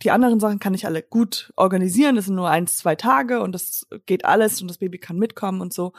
[0.02, 2.16] die anderen Sachen kann ich alle gut organisieren.
[2.16, 5.62] Das sind nur eins, zwei Tage und das geht alles und das Baby kann mitkommen
[5.62, 5.94] und so.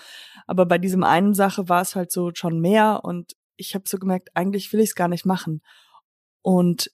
[0.47, 3.99] Aber bei diesem einen Sache war es halt so schon mehr und ich habe so
[3.99, 5.63] gemerkt, eigentlich will ich es gar nicht machen.
[6.43, 6.91] Und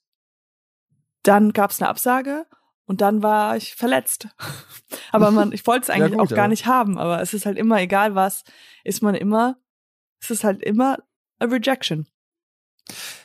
[1.23, 2.45] dann gab es eine Absage
[2.93, 4.27] und dann war ich verletzt.
[5.11, 6.99] aber man, ich wollte es eigentlich ja, gut, auch gar nicht haben.
[6.99, 8.43] Aber es ist halt immer, egal was,
[8.83, 9.57] ist man immer,
[10.21, 10.99] es ist halt immer
[11.39, 12.05] a rejection.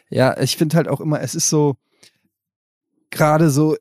[0.08, 1.76] Ja, ich finde halt auch immer, es ist so,
[3.10, 3.76] gerade so,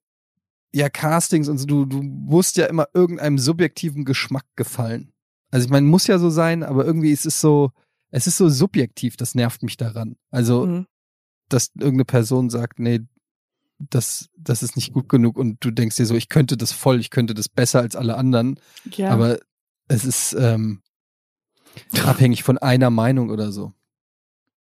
[0.73, 5.13] ja, Castings und so, du, du musst ja immer irgendeinem subjektiven Geschmack gefallen.
[5.51, 7.71] Also ich meine, muss ja so sein, aber irgendwie ist es so,
[8.11, 10.17] es ist so subjektiv, das nervt mich daran.
[10.31, 10.88] Also, mhm.
[11.47, 13.07] dass irgendeine Person sagt, nee,
[13.80, 16.99] das, das ist nicht gut genug und du denkst dir so, ich könnte das voll,
[16.99, 18.59] ich könnte das besser als alle anderen.
[18.95, 19.09] Ja.
[19.09, 19.39] Aber
[19.88, 20.82] es ist ähm,
[22.05, 23.73] abhängig von einer Meinung oder so.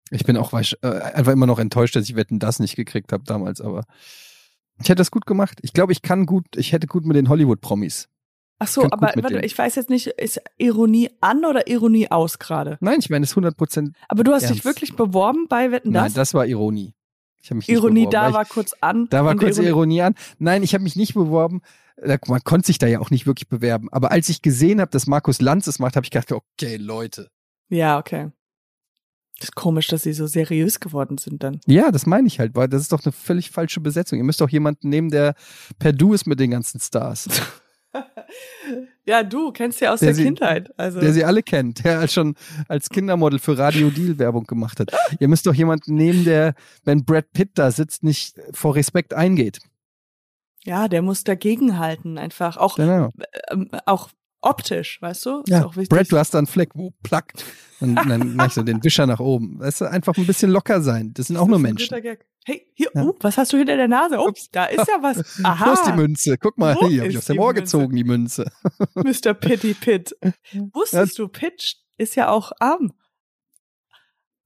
[0.10, 3.24] Ich bin auch äh, einfach immer noch enttäuscht, dass ich Wetten das nicht gekriegt habe
[3.26, 3.84] damals, aber
[4.80, 5.60] ich hätte das gut gemacht.
[5.64, 8.08] Ich glaube, ich kann gut, ich hätte gut mit den Hollywood-Promis.
[8.60, 9.44] Ach so, aber warte, denen.
[9.44, 12.78] ich weiß jetzt nicht, ist Ironie an oder Ironie aus gerade?
[12.82, 13.96] Nein, ich meine, es ist 100 Prozent.
[14.08, 14.56] Aber du hast ernst.
[14.56, 16.04] dich wirklich beworben bei Wetten das?
[16.04, 16.96] Nein, das war Ironie.
[17.48, 19.08] Ich mich Ironie beworben, da war kurz an.
[19.10, 19.70] Da war kurz Ironie.
[19.70, 20.16] Ironie an.
[20.38, 21.62] Nein, ich habe mich nicht beworben.
[22.28, 23.88] Man konnte sich da ja auch nicht wirklich bewerben.
[23.92, 27.30] Aber als ich gesehen habe, dass Markus Lanz es macht, habe ich gedacht, okay, Leute.
[27.70, 28.32] Ja, okay.
[29.40, 31.60] Das ist komisch, dass sie so seriös geworden sind dann.
[31.68, 34.18] Ja, das meine ich halt, weil das ist doch eine völlig falsche Besetzung.
[34.18, 35.36] Ihr müsst doch jemanden nehmen, der
[35.80, 37.30] per Du ist mit den ganzen Stars.
[39.06, 40.72] ja, du kennst ja aus der, der sie, Kindheit.
[40.78, 41.00] Also.
[41.00, 42.36] Der sie alle kennt, der als schon
[42.68, 44.92] als Kindermodel für Radio Deal Werbung gemacht hat.
[45.20, 49.60] Ihr müsst doch jemanden nehmen, der, wenn Brad Pitt da sitzt, nicht vor Respekt eingeht.
[50.64, 52.58] Ja, der muss dagegenhalten, einfach.
[52.58, 53.12] Auch, genau.
[53.50, 54.10] äh, auch
[54.42, 55.40] optisch, weißt du?
[55.42, 57.46] Ist ja, Brad, du hast da einen Fleck, wo plackt.
[57.80, 59.60] Und dann mach ich so den Wischer nach oben.
[59.60, 61.14] Weißt du, einfach ein bisschen locker sein.
[61.14, 61.96] Das sind auch das nur Menschen.
[62.46, 63.04] Hey, hier, ja.
[63.04, 64.20] uh, was hast du hinter der Nase?
[64.20, 65.40] Ups, da ist ja was.
[65.44, 65.66] Aha.
[65.66, 66.38] Wo ist die Münze?
[66.38, 68.50] Guck mal, Wo hier habe ich aus dem Ohr gezogen, die Münze.
[68.96, 69.34] Mr.
[69.34, 70.16] Pitty Pitt.
[70.74, 71.26] Wusstest ja.
[71.26, 72.94] du, Pitch ist ja auch Arm.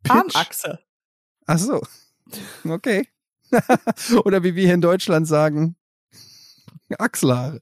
[0.03, 0.15] Pitch.
[0.15, 0.79] Armachse.
[1.45, 1.81] Ach so.
[2.67, 3.07] Okay.
[4.25, 5.75] Oder wie wir hier in Deutschland sagen,
[6.99, 7.61] Achselhaare.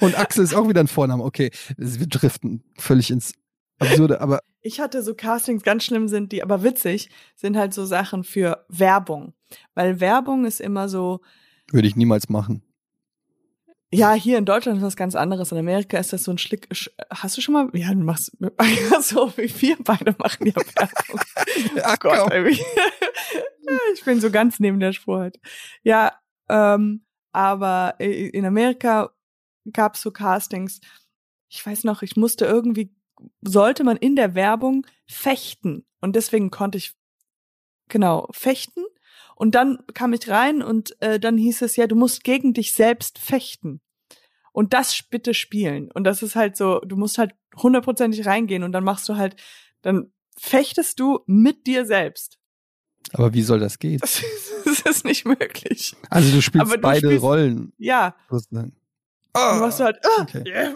[0.00, 1.24] Und Axel ist auch wieder ein Vorname.
[1.24, 3.34] Okay, wir driften völlig ins
[3.78, 4.40] Absurde, aber.
[4.60, 8.64] Ich hatte so Castings, ganz schlimm sind die, aber witzig, sind halt so Sachen für
[8.68, 9.34] Werbung.
[9.74, 11.20] Weil Werbung ist immer so.
[11.70, 12.62] Würde ich niemals machen.
[13.94, 15.52] Ja, hier in Deutschland ist was ganz anderes.
[15.52, 16.68] In Amerika ist das so ein Schlick.
[17.10, 17.68] Hast du schon mal?
[17.74, 18.32] Ja, du machst
[19.02, 21.20] so wie wir beide machen ja Werbung.
[21.84, 22.32] Ach Gott,
[23.94, 25.38] ich bin so ganz neben der Spur halt.
[25.84, 26.12] Ja,
[26.48, 27.04] ähm,
[27.34, 29.10] aber in Amerika
[29.72, 30.80] gab es so Castings.
[31.48, 32.94] Ich weiß noch, ich musste irgendwie,
[33.42, 35.84] sollte man in der Werbung fechten.
[36.00, 36.94] Und deswegen konnte ich,
[37.88, 38.84] genau, fechten.
[39.36, 42.72] Und dann kam ich rein und äh, dann hieß es ja, du musst gegen dich
[42.72, 43.80] selbst fechten.
[44.52, 45.90] Und das bitte spielen.
[45.90, 49.34] Und das ist halt so, du musst halt hundertprozentig reingehen und dann machst du halt,
[49.82, 52.38] dann fechtest du mit dir selbst.
[53.12, 53.98] Aber wie soll das gehen?
[53.98, 54.22] Das,
[54.82, 55.96] das ist nicht möglich.
[56.10, 57.72] Also du spielst du beide spielst, Rollen.
[57.78, 58.14] Ja.
[58.30, 58.74] Sozusagen.
[59.34, 59.98] Oh, machst du halt.
[60.04, 60.74] Oh, okay.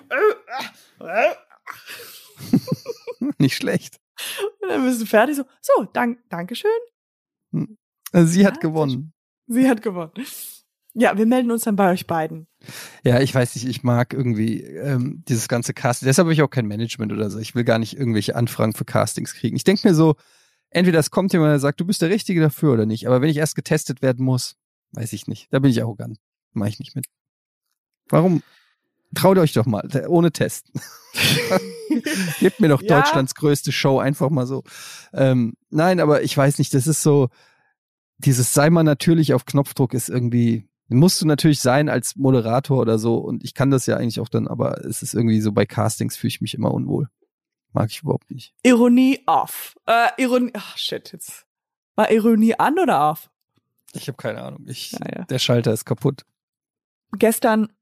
[3.39, 3.99] nicht schlecht.
[4.63, 5.37] Und dann bist du fertig.
[5.37, 6.71] So, so, dank, Dankeschön.
[7.53, 7.77] Hm.
[8.13, 9.13] Also sie ja, hat gewonnen.
[9.47, 10.13] Sie hat gewonnen.
[10.95, 12.49] Ja, wir melden uns dann bei euch beiden.
[13.05, 16.07] Ja, ich weiß nicht, ich mag irgendwie ähm, dieses ganze Casting.
[16.07, 17.39] Deshalb habe ich auch kein Management oder so.
[17.39, 19.57] Ich will gar nicht irgendwelche Anfragen für Castings kriegen.
[19.57, 20.17] Ich denke mir so,
[20.71, 23.07] entweder es kommt jemand, der sagt, du bist der Richtige dafür oder nicht.
[23.07, 24.57] Aber wenn ich erst getestet werden muss,
[24.93, 25.49] weiß ich nicht.
[25.51, 26.19] Da bin ich arrogant.
[26.53, 27.07] Mache ich nicht mit.
[28.09, 28.43] Warum?
[29.15, 30.81] Traut euch doch mal, ohne Testen.
[32.41, 33.01] Gebt mir doch ja.
[33.01, 34.65] Deutschlands größte Show, einfach mal so.
[35.15, 37.29] Ähm, nein, aber ich weiß nicht, das ist so,
[38.19, 42.99] dieses sei mal natürlich auf Knopfdruck ist irgendwie, musst du natürlich sein als Moderator oder
[42.99, 43.17] so.
[43.17, 46.17] Und ich kann das ja eigentlich auch dann, aber es ist irgendwie so bei Castings
[46.17, 47.09] fühle ich mich immer unwohl.
[47.73, 48.55] Mag ich überhaupt nicht.
[48.63, 49.77] Ironie off.
[49.87, 51.47] Äh, Ironie, ach shit, jetzt.
[51.95, 53.31] War Ironie an oder off?
[53.93, 54.65] Ich habe keine Ahnung.
[54.67, 55.25] Ich, ja, ja.
[55.25, 56.25] Der Schalter ist kaputt.
[57.13, 57.73] Gestern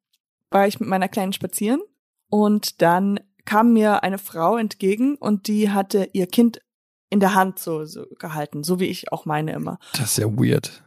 [0.51, 1.81] war ich mit meiner Kleinen spazieren
[2.29, 6.61] und dann kam mir eine Frau entgegen und die hatte ihr Kind
[7.11, 9.79] in der Hand so, so gehalten, so wie ich auch meine immer.
[9.93, 10.85] Das ist ja weird.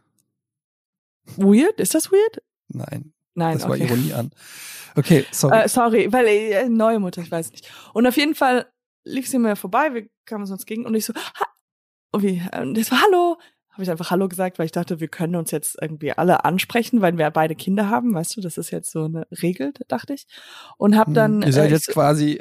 [1.36, 1.80] Weird?
[1.80, 2.42] Ist das weird?
[2.68, 3.12] Nein.
[3.34, 3.86] Nein, das war okay.
[3.86, 4.30] Ironie an.
[4.96, 5.60] Okay, sorry.
[5.60, 7.70] Äh, sorry, weil äh, neue Mutter, ich weiß nicht.
[7.94, 8.66] Und auf jeden Fall
[9.04, 11.46] lief sie mir vorbei, wir kamen uns gegen und ich so, ha
[12.12, 13.38] und wie, und das war Hallo,
[13.70, 17.00] habe ich einfach Hallo gesagt, weil ich dachte, wir können uns jetzt irgendwie alle ansprechen,
[17.00, 20.26] weil wir beide Kinder haben, weißt du, das ist jetzt so eine Regel, dachte ich.
[20.76, 21.42] Und habe hm, dann.
[21.42, 22.40] Ihr seid äh, jetzt quasi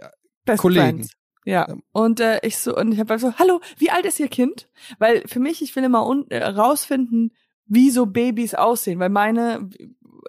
[0.57, 0.97] Kollegen.
[0.97, 1.11] Friends.
[1.13, 1.67] Ja.
[1.67, 1.77] Ja.
[1.91, 4.69] Und äh, ich so, und ich habe so, hallo, wie alt ist Ihr Kind?
[4.97, 7.31] Weil für mich, ich will immer un äh, rausfinden,
[7.65, 8.99] wie so Babys aussehen.
[8.99, 9.69] Weil meine,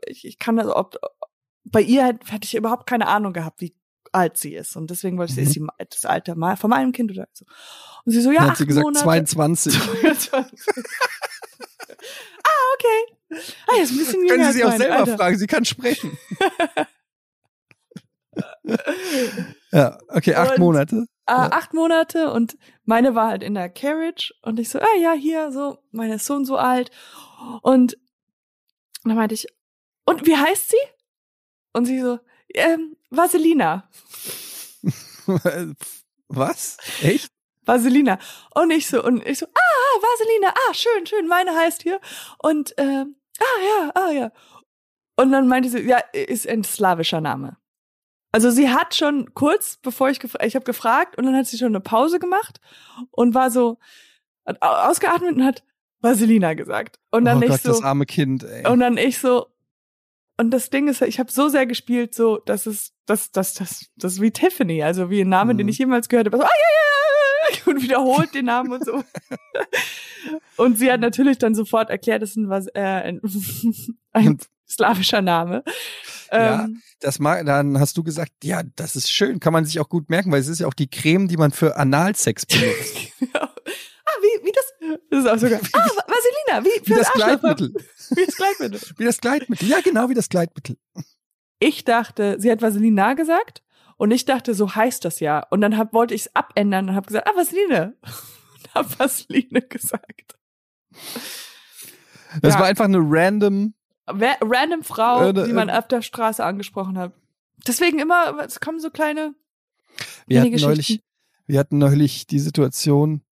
[0.06, 0.96] ich, ich kann also, ob,
[1.64, 3.74] bei ihr hätte hätte ich überhaupt keine Ahnung gehabt, wie
[4.12, 4.76] alt sie ist.
[4.76, 5.44] Und deswegen wollte ich, Mhm.
[5.44, 7.44] ist sie das Alter mal von meinem Kind oder so.
[8.04, 9.04] Und sie so, ja, Dann hat sie gesagt Monate.
[9.04, 9.74] 22.
[10.32, 10.44] ah,
[12.74, 13.16] okay.
[13.68, 15.16] Ah, ist ein bisschen Können Sie sie auch selber Alter.
[15.16, 16.18] fragen, sie kann sprechen.
[19.72, 20.96] ja, okay, acht Und- Monate.
[21.26, 21.52] äh, Ja.
[21.52, 25.52] acht Monate und meine war halt in der Carriage und ich so, ah ja, hier,
[25.52, 26.90] so, meine ist so und so alt.
[27.62, 27.96] Und
[29.04, 29.46] dann meinte ich,
[30.06, 30.76] und wie heißt sie?
[31.72, 32.18] Und sie so,
[32.54, 33.88] ähm, Vaselina.
[36.28, 36.76] Was?
[37.02, 37.30] Echt?
[37.64, 38.18] Vaselina.
[38.54, 42.00] Und ich so, und ich so, ah, Vaselina, ah, schön, schön, meine heißt hier.
[42.38, 44.32] Und, ähm, ah, ja, ah, ja.
[45.16, 47.56] Und dann meinte sie, ja, ist ein slawischer Name.
[48.32, 51.58] Also sie hat schon kurz, bevor ich gefragt, ich habe gefragt und dann hat sie
[51.58, 52.60] schon eine Pause gemacht
[53.10, 53.78] und war so,
[54.46, 55.64] hat au- ausgeatmet und hat
[56.00, 56.98] Vaselina gesagt.
[57.10, 58.66] Und dann oh ich Gott, so, das arme Kind, ey.
[58.68, 59.46] und dann ich so,
[60.40, 63.86] und das Ding ist, ich habe so sehr gespielt, so, dass es, das, das, das,
[63.96, 65.58] das ist wie Tiffany, also wie ein Name, Mhm.
[65.58, 66.38] den ich jemals gehört habe.
[66.38, 69.04] So, ah, ja, ja, ja, und wiederholt den Namen und so.
[70.56, 73.20] und sie hat natürlich dann sofort erklärt, es ist ein, was, äh, ein,
[74.12, 74.38] ein
[74.68, 75.62] slawischer Name.
[76.32, 76.64] Ja.
[76.64, 79.88] Ähm, Das mag, dann hast du gesagt, ja, das ist schön, kann man sich auch
[79.88, 83.12] gut merken, weil es ist ja auch die Creme, die man für Analsex benutzt.
[84.12, 87.12] Ah, wie, wie das, das ist auch sogar, ah, Va- Vaselina, wie, Wie das.
[87.12, 87.72] Gleitmittel.
[88.16, 88.80] Wie das Gleitmittel.
[88.96, 89.68] Wie das Gleitmittel.
[89.68, 90.76] Ja, genau wie das Gleitmittel.
[91.60, 93.62] ich dachte, sie hat Vaselina gesagt
[93.98, 95.46] und ich dachte, so heißt das ja.
[95.50, 97.96] Und dann hab, wollte ich es abändern und habe gesagt, ah, Vaseline.
[98.02, 100.36] Und hab Vaseline gesagt.
[102.42, 102.60] Das Ja.
[102.60, 103.74] war einfach eine random,
[104.08, 107.12] Random Frau, Äh, die man äh, auf der Straße angesprochen hat.
[107.66, 109.34] Deswegen immer, es kommen so kleine
[110.26, 111.02] wir hatten neulich,
[111.46, 113.22] wir hatten neulich die Situation,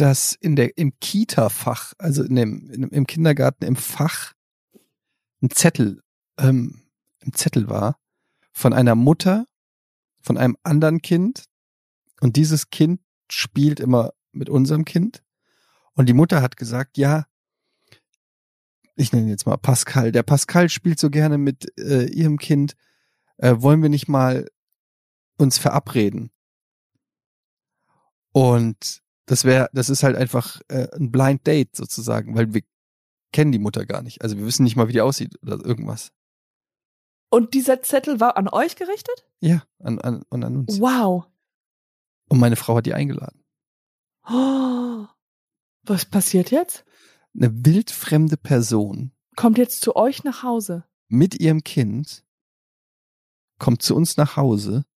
[0.00, 4.32] dass in der, im Kita-Fach, also in dem, in, im Kindergarten im Fach
[5.42, 6.02] ein Zettel,
[6.38, 6.82] ähm,
[7.20, 7.98] ein Zettel war
[8.52, 9.46] von einer Mutter,
[10.20, 11.44] von einem anderen Kind.
[12.20, 15.22] Und dieses Kind spielt immer mit unserem Kind.
[15.94, 17.26] Und die Mutter hat gesagt, ja,
[18.94, 22.74] ich nenne jetzt mal Pascal, der Pascal spielt so gerne mit äh, ihrem Kind,
[23.38, 24.48] äh, wollen wir nicht mal
[25.38, 26.30] uns verabreden?
[28.32, 32.62] Und das wäre, das ist halt einfach äh, ein Blind Date sozusagen, weil wir
[33.32, 34.22] kennen die Mutter gar nicht.
[34.22, 36.12] Also wir wissen nicht mal, wie die aussieht oder irgendwas.
[37.30, 39.26] Und dieser Zettel war an euch gerichtet?
[39.40, 40.80] Ja, an, an, und an uns.
[40.80, 41.26] Wow.
[42.30, 43.44] Und meine Frau hat die eingeladen.
[44.26, 45.06] Oh.
[45.82, 46.84] Was passiert jetzt?
[47.34, 50.84] Eine wildfremde Person Kommt jetzt zu euch nach Hause.
[51.08, 52.24] mit ihrem Kind
[53.58, 54.86] kommt zu uns nach Hause.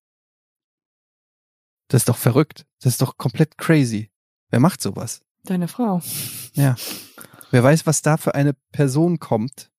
[1.89, 2.67] Das ist doch verrückt.
[2.81, 4.12] Das ist doch komplett crazy.
[4.53, 5.23] Wer macht sowas?
[5.45, 6.01] Deine Frau.
[6.53, 6.77] Ja.
[7.51, 9.71] Wer weiß, was da für eine Person kommt.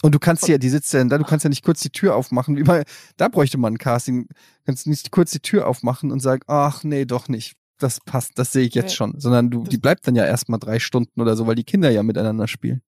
[0.00, 2.16] Und du kannst ja, die sitzt ja da, du kannst ja nicht kurz die Tür
[2.16, 2.56] aufmachen.
[2.56, 2.84] Wie bei,
[3.16, 4.26] da bräuchte man ein Casting.
[4.28, 4.34] Du
[4.64, 7.56] kannst nicht kurz die Tür aufmachen und sagen, ach nee, doch nicht.
[7.78, 8.96] Das passt, das sehe ich jetzt Nee.
[8.96, 9.20] schon.
[9.20, 12.02] Sondern du, die bleibt dann ja erstmal drei Stunden oder so, weil die Kinder ja
[12.04, 12.80] miteinander spielen.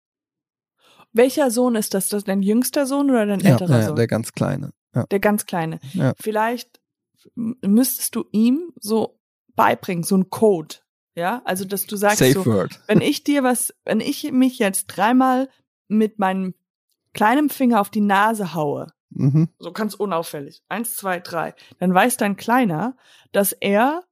[1.12, 2.08] Welcher Sohn ist das?
[2.08, 3.96] Das dein jüngster Sohn oder dein Ja, älterer ja, Sohn?
[3.96, 4.70] der ganz Kleine.
[4.94, 5.04] Ja.
[5.06, 5.80] Der ganz Kleine.
[5.94, 6.14] Ja.
[6.20, 6.80] Vielleicht
[7.34, 9.18] müsstest du ihm so
[9.56, 10.76] beibringen, so ein Code.
[11.16, 12.80] Ja, also dass du sagst Safe so, Word.
[12.88, 15.48] wenn ich dir was, wenn ich mich jetzt dreimal
[15.86, 16.54] mit meinem
[17.12, 19.48] kleinen Finger auf die Nase haue, Mhm.
[19.60, 22.96] so ganz unauffällig, eins, zwei, drei, dann weiß dein Kleiner,
[23.30, 24.02] dass er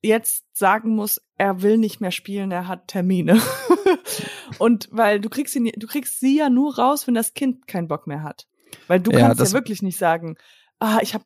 [0.00, 3.40] jetzt sagen muss, er will nicht mehr spielen, er hat Termine.
[4.58, 7.88] Und weil du kriegst ihn, du kriegst sie ja nur raus, wenn das Kind keinen
[7.88, 8.46] Bock mehr hat.
[8.86, 10.36] Weil du Ja, kannst ja wirklich nicht sagen,
[10.78, 11.22] ah, ich hab,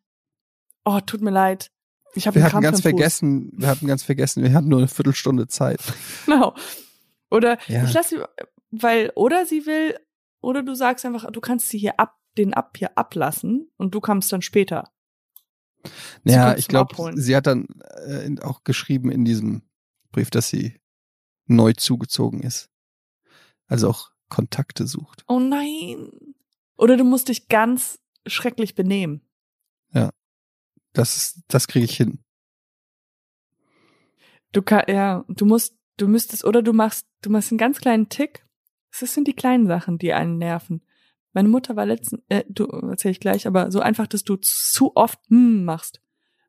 [0.87, 1.71] oh, tut mir leid,
[2.15, 5.47] ich habe Wir hatten ganz vergessen, wir hatten ganz vergessen, wir hatten nur eine Viertelstunde
[5.49, 5.81] Zeit.
[6.27, 6.55] Genau.
[7.31, 7.85] Oder Ja.
[7.85, 8.19] ich lass sie,
[8.71, 9.97] weil, oder sie will,
[10.43, 14.01] oder du sagst einfach, du kannst sie hier ab, den ab hier ablassen und du
[14.01, 14.91] kommst dann später.
[16.25, 17.67] Ja, kommt ich glaube, sie hat dann
[18.07, 19.63] äh, in- auch geschrieben in diesem
[20.13, 20.79] Brief, dass sie
[21.47, 22.71] neu zugezogen ist.
[23.67, 25.25] Also auch Kontakte sucht.
[25.27, 26.11] Oh nein.
[26.77, 29.23] Oder du musst dich ganz schrecklich benehmen.
[30.93, 32.19] Das, ist- das kriege ich hin.
[34.53, 38.09] Du kann, ja, du musst, du müsstest, oder du machst, du machst einen ganz kleinen
[38.09, 38.45] Tick.
[38.99, 40.83] Das sind die kleinen Sachen, die einen nerven.
[41.33, 44.95] Meine Mutter war letzten, äh, du erzähl ich gleich, aber so einfach, dass du zu
[44.97, 46.03] oft hm machst.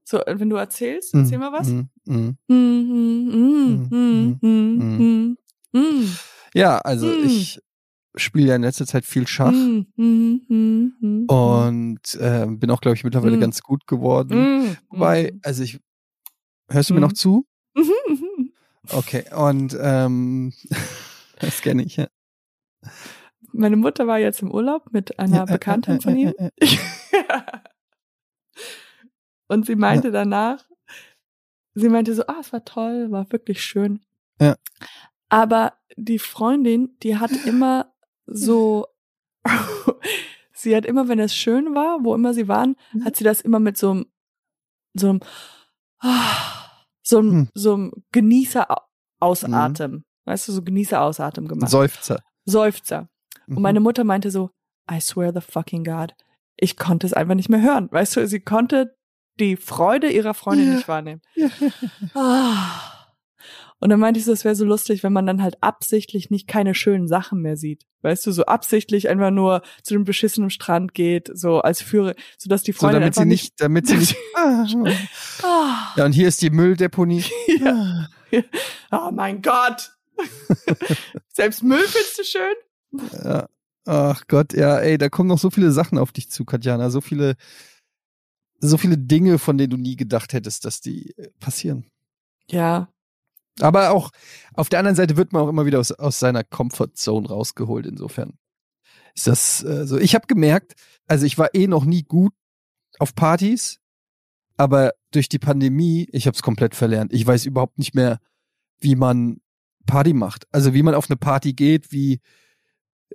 [0.04, 1.70] So, äh, wenn du erzählst, erzähl mal was.
[6.54, 7.26] Ja, also Hm.
[7.26, 7.62] ich
[8.16, 12.82] spiele ja in letzter Zeit viel Schach Mm, mm, mm, mm, und äh, bin auch,
[12.82, 13.42] glaube ich, mittlerweile Mm.
[13.42, 14.66] ganz gut geworden.
[14.68, 15.40] mm, Wobei, mm.
[15.44, 15.80] also ich,
[16.70, 17.04] hörst du mir Mm.
[17.04, 17.46] noch zu?
[17.76, 18.54] Mhm, mhm.
[18.90, 20.54] Okay, und ähm,
[21.40, 22.08] das kenne ich, ja.
[23.52, 26.34] Meine Mutter war jetzt im Urlaub mit einer Ja, äh, äh, von äh, ihm.
[26.38, 26.78] äh, äh.
[29.48, 30.66] Und sie meinte danach,
[31.76, 34.00] sie meinte so, ah, es war toll, war wirklich schön.
[34.40, 34.56] Ja.
[35.30, 37.93] Aber die Freundin, die hat immer
[38.26, 38.88] so,
[40.54, 43.06] sie hat immer, wenn es schön war, wo immer sie waren, Mhm.
[43.06, 44.06] hat sie das immer mit so einem,
[44.94, 45.20] so einem,
[47.04, 47.50] so einem, Hm.
[47.54, 50.04] so einem Genießer-Ausatem.
[50.26, 51.70] Weißt du, so Genießer-Ausatem Ein gemacht.
[51.72, 52.20] Seufzer.
[52.46, 53.10] Seufzer.
[53.48, 53.58] Mhm.
[53.58, 54.52] Und meine Mutter meinte so,
[54.92, 56.14] I swear the fucking God.
[56.56, 57.90] Ich konnte es einfach nicht mehr hören.
[57.92, 58.96] Weißt du, sie konnte
[59.40, 60.74] die Freude ihrer Freundin Ja.
[60.76, 61.22] nicht wahrnehmen.
[61.36, 61.50] Ja.
[62.14, 62.93] Ah.
[63.84, 66.48] Und dann meinte ich so, es wäre so lustig, wenn man dann halt absichtlich nicht
[66.48, 67.86] keine schönen Sachen mehr sieht.
[68.02, 72.64] Weißt du, so absichtlich einfach nur zu dem beschissenen Strand geht, so als Führer, sodass
[72.64, 74.16] die So, Freundin damit einfach sie nicht, damit sie nicht.
[75.44, 77.26] Ah, ja, und hier ist die Mülldeponie.
[77.60, 78.08] Ja.
[78.94, 79.92] oh mein Gott.
[81.28, 83.22] Selbst Müll findest du schön?
[83.22, 83.50] Ja.
[83.86, 86.90] Ach Gott, ja, ey, da kommen noch so viele Sachen auf dich zu, Katjana.
[86.90, 87.36] So viele,
[88.60, 91.86] so viele Dinge, von denen du nie gedacht hättest, dass die äh, passieren.
[92.50, 92.88] Ja.
[93.60, 94.10] Aber auch
[94.54, 97.86] auf der anderen Seite wird man auch immer wieder aus, aus seiner Comfortzone rausgeholt.
[97.86, 98.34] Insofern
[99.16, 99.98] ist das äh, so.
[99.98, 100.74] Ich habe gemerkt,
[101.08, 102.34] also ich war eh noch nie gut
[103.00, 103.80] auf Partys,
[104.58, 107.14] aber durch die Pandemie, ich habe es komplett verlernt.
[107.14, 108.20] Ich weiß überhaupt nicht mehr,
[108.80, 109.40] wie man
[109.86, 110.48] Party macht.
[110.52, 112.22] Also wie man auf eine Party geht, wie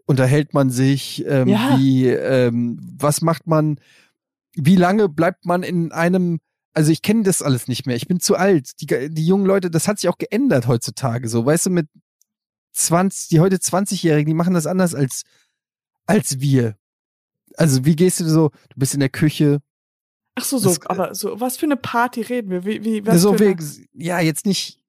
[0.06, 1.76] unterhält man sich, ähm, Ja.
[1.78, 3.80] wie ähm, was macht man,
[4.54, 6.38] wie lange bleibt man in einem
[6.74, 7.96] also ich kenne das alles nicht mehr.
[7.96, 8.80] Ich bin zu alt.
[8.80, 11.28] Die, die jungen Leute, das hat sich auch geändert heutzutage.
[11.28, 11.88] So, weißt du, mit
[12.72, 15.22] 20, die heute 20-Jährigen, die machen das anders als,
[16.06, 16.76] als wir.
[17.56, 19.60] Also wie gehst du so, du bist in der Küche,
[20.36, 22.64] Ach so, so, Das- aber so, was für eine Party reden wir?
[22.64, 24.80] Wie, wie, was so für eine, wie, ja, jetzt nicht,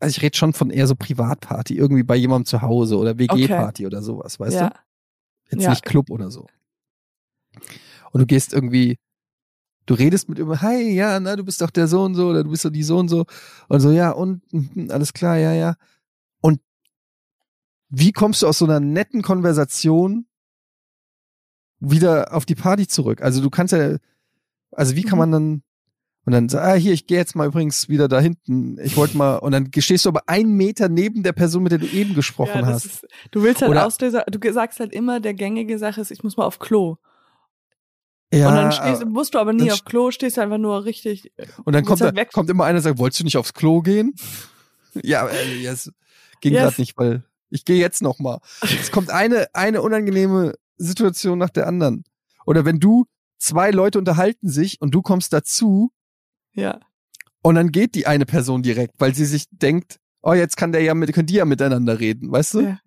[0.00, 3.84] also ich rede schon von eher so Privatparty, irgendwie bei jemandem zu Hause oder WG-Party
[3.86, 4.68] oder sowas, weißt ja.
[4.70, 4.76] du?
[5.50, 5.70] Jetzt Ja.
[5.70, 6.46] nicht Club oder so.
[8.12, 8.98] Und du gehst irgendwie,
[9.86, 12.44] du redest mit über, hi, ja, na, du bist doch der so und so oder
[12.44, 13.24] du bist doch die so und so.
[13.68, 15.76] Und so, ja, und mhm, alles klar, ja, ja.
[16.40, 16.60] Und
[17.88, 20.26] wie kommst du aus so einer netten Konversation
[21.78, 23.22] wieder auf die Party zurück?
[23.22, 23.96] Also du kannst ja,
[24.72, 25.18] also wie kann Mhm.
[25.18, 25.62] man dann
[26.24, 28.80] und dann so, ah, hier, ich gehe jetzt mal übrigens wieder da hinten.
[28.80, 31.78] Ich wollte mal, und dann stehst du aber einen Meter neben der Person, mit der
[31.78, 32.84] du eben gesprochen ja, hast.
[32.84, 36.10] Ist, du willst halt Oder- aus dieser, du sagst halt immer, der gängige Sache ist,
[36.10, 36.96] ich muss mal auf Klo.
[38.32, 41.32] Ja, und dann stehst, musst du aber nie auf Klo, stehst einfach nur richtig.
[41.64, 43.82] Und dann kommt, halt da, kommt immer einer und sagt, wolltest du nicht aufs Klo
[43.82, 44.14] gehen?
[45.02, 45.92] ja, äh, yes.
[46.40, 46.62] ging Yes.
[46.62, 48.40] gerade nicht, weil ich gehe jetzt noch mal.
[48.62, 52.04] Es kommt eine, eine unangenehme Situation nach der anderen.
[52.44, 53.06] Oder wenn du,
[53.38, 55.92] zwei Leute unterhalten sich und du kommst dazu
[56.54, 56.80] Ja.
[57.42, 60.82] und dann geht die eine Person direkt, weil sie sich denkt, oh, jetzt kann der
[60.82, 62.60] ja mit, können die ja miteinander reden, weißt du?
[62.62, 62.78] ja.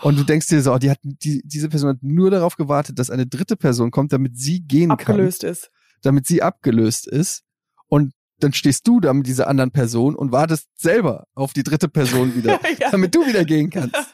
[0.00, 2.98] Und du denkst dir so, oh, die hat, die, diese Person hat nur darauf gewartet,
[2.98, 5.70] dass eine dritte Person kommt, damit sie gehen kann abgelöst ist.
[6.00, 7.42] damit sie abgelöst ist.
[7.88, 11.88] Und dann stehst du da mit dieser anderen Person und wartest selber auf die dritte
[11.88, 12.90] Person wieder, ja.
[12.90, 13.96] damit du wieder gehen kannst.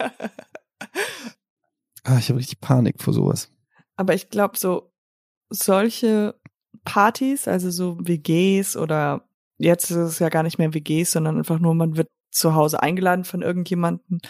[2.05, 3.51] Ah, ich habe richtig Panik vor sowas.
[3.97, 4.95] Aber ich glaube, so
[5.51, 6.41] solche
[6.85, 11.59] Partys, also so WGs oder jetzt ist es ja gar nicht mehr WGs, sondern einfach
[11.59, 14.21] nur, man wird zu Hause eingeladen von irgendjemanden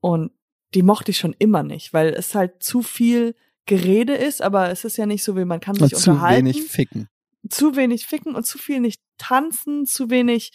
[0.00, 0.30] und
[0.74, 3.34] die mochte ich schon immer nicht, weil es halt zu viel
[3.66, 6.46] Gerede ist, aber es ist ja nicht so, wie man kann sich Und zu unterhalten.
[6.46, 7.08] wenig ficken.
[7.48, 10.52] zu wenig ficken und zu viel nicht tanzen, zu wenig.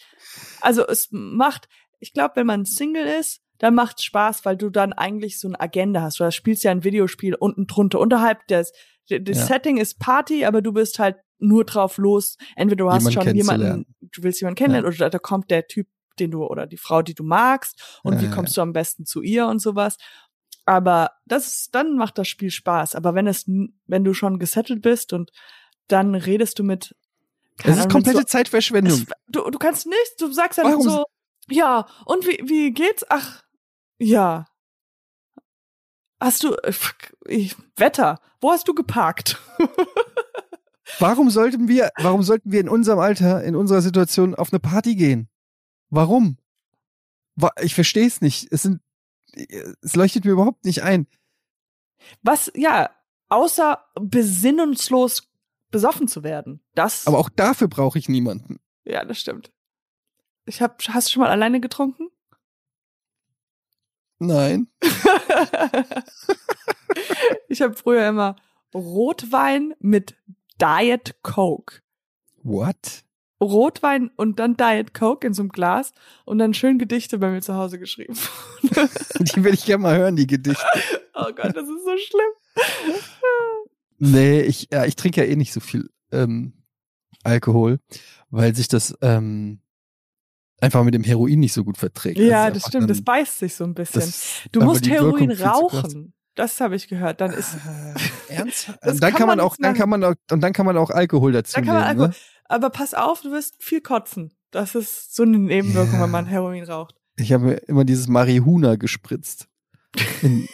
[0.60, 1.68] Also es macht,
[2.00, 5.58] ich glaube, wenn man Single ist, dann macht Spaß, weil du dann eigentlich so eine
[5.60, 6.20] Agenda hast.
[6.20, 7.98] Du spielst ja ein Videospiel unten drunter.
[7.98, 8.72] Unterhalb des,
[9.08, 9.46] das Ja.
[9.46, 12.36] Setting ist Party, aber du bist halt nur drauf los.
[12.56, 15.88] Entweder du hast Jemanden schon jemanden, du willst jemanden kennenlernen, oder da kommt der Typ,
[16.20, 18.72] den du, oder die Frau, die du magst, und Ja, wie ja, kommst du am
[18.72, 19.96] besten zu ihr und sowas.
[20.66, 22.94] Aber das ist, dann macht das Spiel Spaß.
[22.94, 23.46] Aber wenn es,
[23.86, 25.30] wenn du schon gesettelt bist und
[25.86, 26.94] dann redest du mit
[27.58, 28.94] Das ist Ahnung, komplette mit Zeitverschwendung.
[28.94, 31.04] so, es, du, du kannst nicht, du sagst dann Warum so,
[31.48, 33.04] ja, und wie, wie geht's?
[33.08, 33.42] Ach,
[33.98, 34.46] ja.
[36.20, 36.72] Hast du, äh,
[37.26, 39.40] ich, Wetter, wo hast du geparkt?
[40.98, 44.96] Warum sollten wir, warum sollten wir in unserem Alter, in unserer Situation auf eine Party
[44.96, 45.28] gehen?
[45.90, 46.38] Warum?
[47.36, 48.48] Wa- Ich verstehe es nicht.
[48.52, 48.80] Es sind,
[49.82, 51.06] es leuchtet mir überhaupt nicht ein.
[52.22, 52.90] Was, ja,
[53.28, 55.28] außer besinnungslos
[55.70, 56.60] besoffen zu werden.
[56.74, 58.58] Das, Aber auch dafür brauche ich niemanden.
[58.84, 59.52] ja, das stimmt.
[60.46, 62.08] Ich hab, hast du schon mal alleine getrunken?
[64.18, 64.68] Nein.
[67.48, 68.36] ich habe früher immer
[68.74, 70.16] Rotwein mit
[70.60, 71.82] Diet Coke.
[72.42, 73.04] What?
[73.40, 75.92] Rotwein und dann Diet Coke in so einem Glas
[76.24, 78.16] und dann schön Gedichte bei mir zu Hause geschrieben.
[78.62, 80.64] die will ich gerne mal hören, die Gedichte.
[81.20, 82.94] Oh Gott, das ist so schlimm.
[83.98, 86.52] nee, ich, ja, ich trinke ja eh nicht so viel ähm,
[87.24, 87.80] Alkohol,
[88.30, 89.58] weil sich das ähm,
[90.60, 92.18] einfach mit dem Heroin nicht so gut verträgt.
[92.18, 94.12] Ja, also das stimmt, das beißt sich so ein bisschen.
[94.52, 96.14] Du musst Heroin rauchen.
[96.34, 97.20] Das habe ich gehört.
[97.20, 97.94] Dann ist äh,
[98.32, 98.78] ernsthaft.
[98.80, 101.32] dann kann, kann man auch, dann kann man auch, und dann kann man auch Alkohol
[101.32, 102.00] dazu dann kann man nehmen.
[102.00, 102.14] Alkohol, ne?
[102.48, 104.32] Aber pass auf, du wirst viel kotzen.
[104.50, 106.02] Das ist so eine Nebenwirkung, yeah.
[106.04, 106.94] wenn man Heroin raucht.
[107.16, 109.48] Ich habe immer dieses Marihuna gespritzt.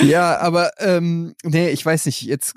[0.00, 2.22] ja, aber ähm, nee, ich weiß nicht.
[2.22, 2.54] Jetzt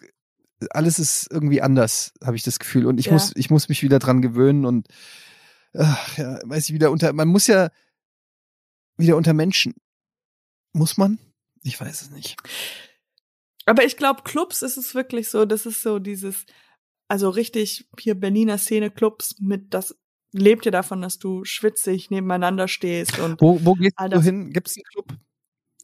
[0.69, 2.85] alles ist irgendwie anders, habe ich das Gefühl.
[2.85, 3.13] Und ich ja.
[3.13, 4.87] muss, ich muss mich wieder dran gewöhnen und
[5.73, 7.11] ach, ja, weiß ich wieder unter.
[7.13, 7.69] Man muss ja
[8.97, 9.73] wieder unter Menschen
[10.73, 11.19] muss man?
[11.61, 12.35] Ich weiß es nicht.
[13.65, 16.45] Aber ich glaube, Clubs ist es wirklich so, das ist so dieses,
[17.07, 19.97] also richtig hier Berliner Szene Clubs mit das
[20.31, 24.51] lebt ja davon, dass du schwitzig nebeneinander stehst und wo wo gehst du hin?
[24.51, 25.19] Gibt's einen Club?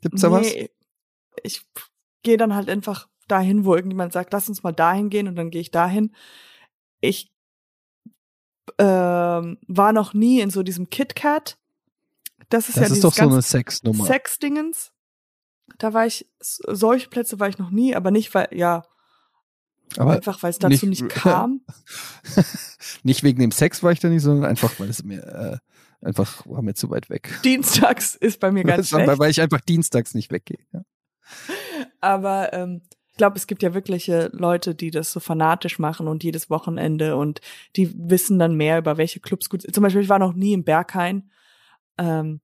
[0.02, 1.44] Gibt's da nee, was?
[1.44, 1.62] Ich
[2.24, 5.52] gehe dann halt einfach dahin, wo irgendjemand sagt, lass uns mal dahin gehen und dann
[5.52, 6.16] gehe ich dahin.
[7.00, 7.32] Ich
[8.80, 11.60] ähm, war noch nie in so diesem KitKat
[12.50, 14.06] das ist das ja ist doch so eine Sexnummer.
[14.06, 14.92] Sexdingens.
[15.78, 18.84] Da war ich, solche Plätze war ich noch nie, aber nicht, weil, ja,
[19.98, 21.62] aber einfach weil es dazu nicht, nicht kam.
[23.04, 25.58] nicht wegen dem Sex war ich da nicht, sondern einfach, weil es mir äh,
[26.06, 27.40] einfach war mir zu weit weg.
[27.44, 29.20] Dienstags ist bei mir ganz schlecht.
[29.20, 30.60] Weil ich einfach dienstags nicht weggehe.
[30.74, 30.82] Ja.
[32.02, 36.24] Aber ähm, ich glaube, es gibt ja wirkliche Leute, die das so fanatisch machen und
[36.24, 37.42] jedes Wochenende und
[37.76, 39.74] die wissen dann mehr über welche Clubs gut sind.
[39.74, 41.30] Zum Beispiel, ich war noch nie im Berghain
[41.98, 42.40] ähm,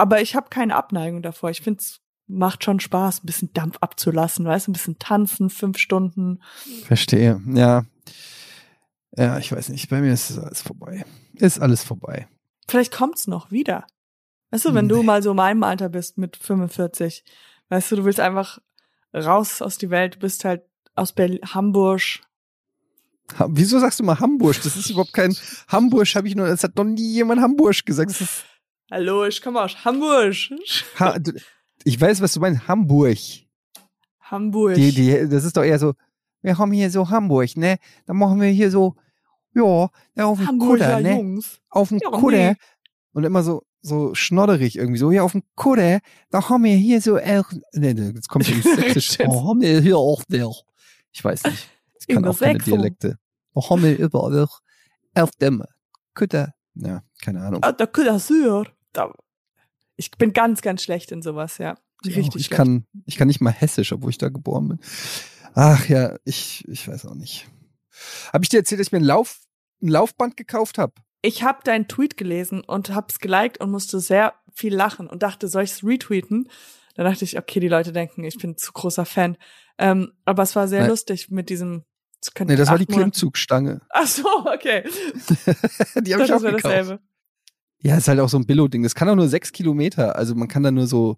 [0.00, 1.50] aber ich habe keine Abneigung davor.
[1.50, 5.50] Ich finde es macht schon Spaß, ein bisschen Dampf abzulassen, weißt du, ein bisschen tanzen,
[5.50, 6.40] fünf Stunden.
[6.84, 7.84] Verstehe, ja.
[9.16, 11.04] Ja, ich weiß nicht, bei mir ist alles vorbei.
[11.34, 12.28] Ist alles vorbei.
[12.68, 13.84] Vielleicht kommt's noch wieder.
[14.52, 14.92] Weißt du, wenn nee.
[14.92, 17.24] du mal so meinem Alter bist mit 45,
[17.68, 18.60] weißt du, du willst einfach
[19.12, 20.62] raus aus die Welt, du bist halt
[20.94, 22.20] aus Berlin, Hamburg,
[23.48, 24.56] Wieso sagst du mal Hamburg?
[24.62, 25.36] Das ist überhaupt kein
[25.68, 28.10] Hamburg, habe ich nur, es hat noch nie jemand Hamburg gesagt.
[28.92, 30.34] Hallo, ich komme aus Hamburg.
[30.98, 31.16] Ha,
[31.84, 32.66] ich weiß, was du meinst.
[32.66, 33.18] Hamburg.
[34.18, 34.74] Hamburg.
[34.74, 35.94] Die, die, das ist doch eher so,
[36.42, 37.78] wir haben hier so Hamburg, ne?
[38.06, 38.96] Dann machen wir hier so,
[39.54, 41.14] ja, ja auf dem Kutter, ne?
[41.18, 41.60] Jungs.
[41.70, 42.36] Auf dem ja, Kutter.
[42.36, 42.56] Nee.
[43.12, 47.00] Und immer so, so schnodderig irgendwie so, hier auf dem Kutter, da haben wir hier
[47.00, 50.50] so, äh, ne, ne, jetzt kommt die sächsisch, oh, haben wir hier auch der.
[51.12, 51.70] Ich weiß nicht.
[52.00, 53.18] Ich kann auch keine Dialekte.
[53.54, 54.48] Wir haben wir überall
[55.14, 55.62] auf dem
[56.12, 57.62] Kutter, ja, keine Ahnung.
[57.62, 58.18] Ah, der Kutter
[58.94, 59.14] Sur.
[59.96, 61.78] Ich bin ganz, ganz schlecht in sowas, ja.
[62.04, 62.50] Richtig ich schlecht.
[62.50, 64.78] kann, ich kann nicht mal hessisch, obwohl ich da geboren bin.
[65.54, 67.48] Ach ja, ich, ich weiß auch nicht.
[68.32, 69.40] Habe ich dir erzählt, dass ich mir ein, Lauf,
[69.82, 70.94] ein Laufband gekauft habe?
[71.22, 75.48] Ich habe deinen Tweet gelesen und hab's geliked und musste sehr viel lachen und dachte,
[75.48, 76.48] soll ich's retweeten?
[76.94, 79.36] Dann dachte ich, okay, die Leute denken, ich bin zu großer Fan.
[79.78, 80.90] Ähm, aber es war sehr Nein.
[80.90, 81.84] lustig mit diesem.
[82.22, 83.80] Das nee, das war die Klimmzugstange.
[83.90, 84.84] Ach so, okay.
[86.02, 86.64] die habe ich auch gekauft.
[86.64, 87.00] Dasselbe.
[87.82, 88.82] Ja, ist halt auch so ein Billo-Ding.
[88.82, 90.16] Das kann auch nur sechs Kilometer.
[90.16, 91.16] Also man kann da nur so.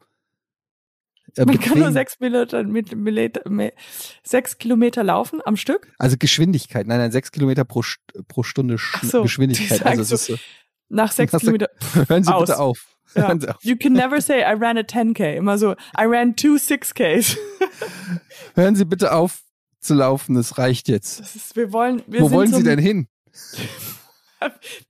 [1.36, 3.74] Äh, man kann nur sechs, Kilometer, mit, mit, mit,
[4.22, 5.92] sechs Kilometer laufen am Stück?
[5.98, 6.86] Also Geschwindigkeit.
[6.86, 7.82] Nein, nein, sechs Kilometer pro,
[8.28, 9.84] pro Stunde Sch so, Geschwindigkeit.
[9.84, 10.36] Also so, so,
[10.88, 11.68] nach sechs Kilometer.
[12.08, 12.46] Hören Sie aus.
[12.46, 12.86] bitte auf.
[13.14, 13.36] Ja.
[13.60, 15.34] You can never say I ran a 10K.
[15.34, 17.36] Immer so, I ran two 6Ks.
[18.54, 19.42] Hören Sie bitte auf
[19.80, 21.20] zu laufen, das reicht jetzt.
[21.20, 23.08] Das ist, wir wollen, wir Wo wollen Sie denn hin?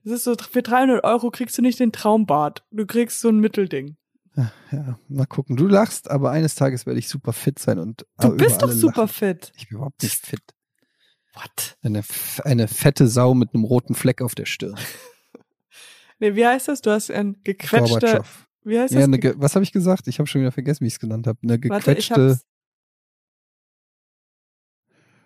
[0.04, 2.64] Das ist so, für 300 Euro kriegst du nicht den Traumbad.
[2.70, 3.96] Du kriegst so ein Mittelding.
[4.70, 5.56] Ja, mal gucken.
[5.56, 9.02] Du lachst, aber eines Tages werde ich super fit sein und Du bist doch super
[9.02, 9.14] lachen.
[9.14, 9.52] fit.
[9.56, 10.40] Ich bin überhaupt nicht fit.
[11.34, 11.76] What?
[11.82, 12.02] Eine,
[12.44, 14.78] eine fette Sau mit einem roten Fleck auf der Stirn.
[16.18, 16.80] nee, wie heißt das?
[16.80, 18.24] Du hast ein gequetschter.
[18.64, 19.06] Wie heißt das?
[19.06, 20.08] Ja, was habe ich gesagt?
[20.08, 21.38] Ich habe schon wieder vergessen, wie ich es genannt habe.
[21.42, 22.28] Eine gequetschte.
[22.28, 22.40] Warte,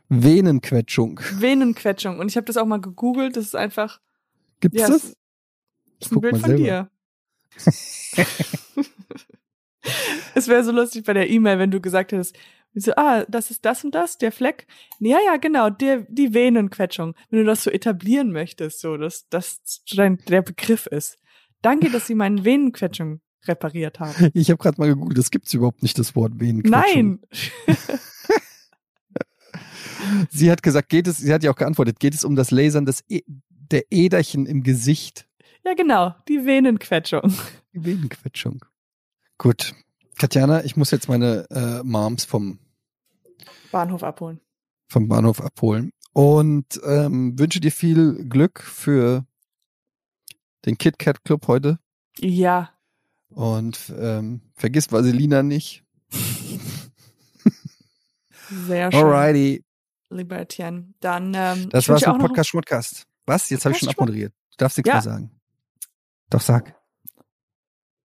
[0.08, 1.20] Venenquetschung.
[1.32, 2.18] Venenquetschung.
[2.18, 3.36] Und ich habe das auch mal gegoogelt.
[3.36, 4.00] Das ist einfach.
[4.60, 5.16] Gibt's ja, das?
[6.00, 6.62] Das ist ein Bild von selber.
[6.62, 6.90] dir.
[10.34, 12.36] es wäre so lustig bei der E-Mail, wenn du gesagt hättest,
[12.78, 14.66] so, ah, das ist das und das, der Fleck.
[14.98, 17.14] Ja, ja, genau, der, die Venenquetschung.
[17.30, 21.16] Wenn du das so etablieren möchtest, so, dass das der Begriff ist.
[21.62, 24.30] Danke, dass Sie meinen Venenquetschung repariert haben.
[24.34, 26.70] Ich habe gerade mal gegoogelt, es gibt überhaupt nicht das Wort Venenquetschung.
[26.70, 27.20] Nein!
[30.30, 32.84] sie hat gesagt, geht es, sie hat ja auch geantwortet, geht es um das Lasern
[32.84, 33.22] des e
[33.70, 35.28] der Äderchen im Gesicht?
[35.64, 37.32] Ja, genau, die Venenquetschung.
[37.72, 38.64] Die Venenquetschung.
[39.38, 39.74] Gut.
[40.18, 42.58] Katjana, ich muss jetzt meine äh, Moms vom
[43.70, 44.40] Bahnhof abholen.
[44.88, 45.90] Vom Bahnhof abholen.
[46.12, 49.26] Und ähm, wünsche dir viel Glück für
[50.64, 51.78] den Kit Kat Club heute.
[52.18, 52.70] Ja.
[53.28, 55.84] Und ähm, vergiss Vaselina nicht.
[58.66, 59.00] Sehr schön.
[59.04, 59.64] Alrighty.
[60.08, 60.94] Lieber Etienne.
[61.00, 63.06] Dann ähm, Das war's mit Podcast Schmuttkast.
[63.26, 63.50] Was?
[63.50, 64.32] Jetzt habe ich schon abmoderiert.
[64.52, 64.94] Du darfst nichts Ja.
[64.94, 65.30] mehr sagen.
[66.30, 66.74] Doch sag.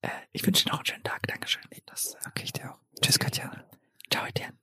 [0.02, 1.26] Äh, ich wünsche dir noch einen schönen Tag.
[1.28, 1.62] Dankeschön.
[1.86, 2.80] Das sag ich dir auch.
[3.02, 3.64] Tschüss, Katjana.
[4.12, 4.54] Ciao, Etienne.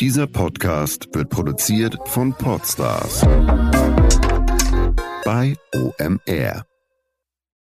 [0.00, 3.22] Dieser Podcast wird produziert von Podstars
[5.24, 6.71] bei OMR.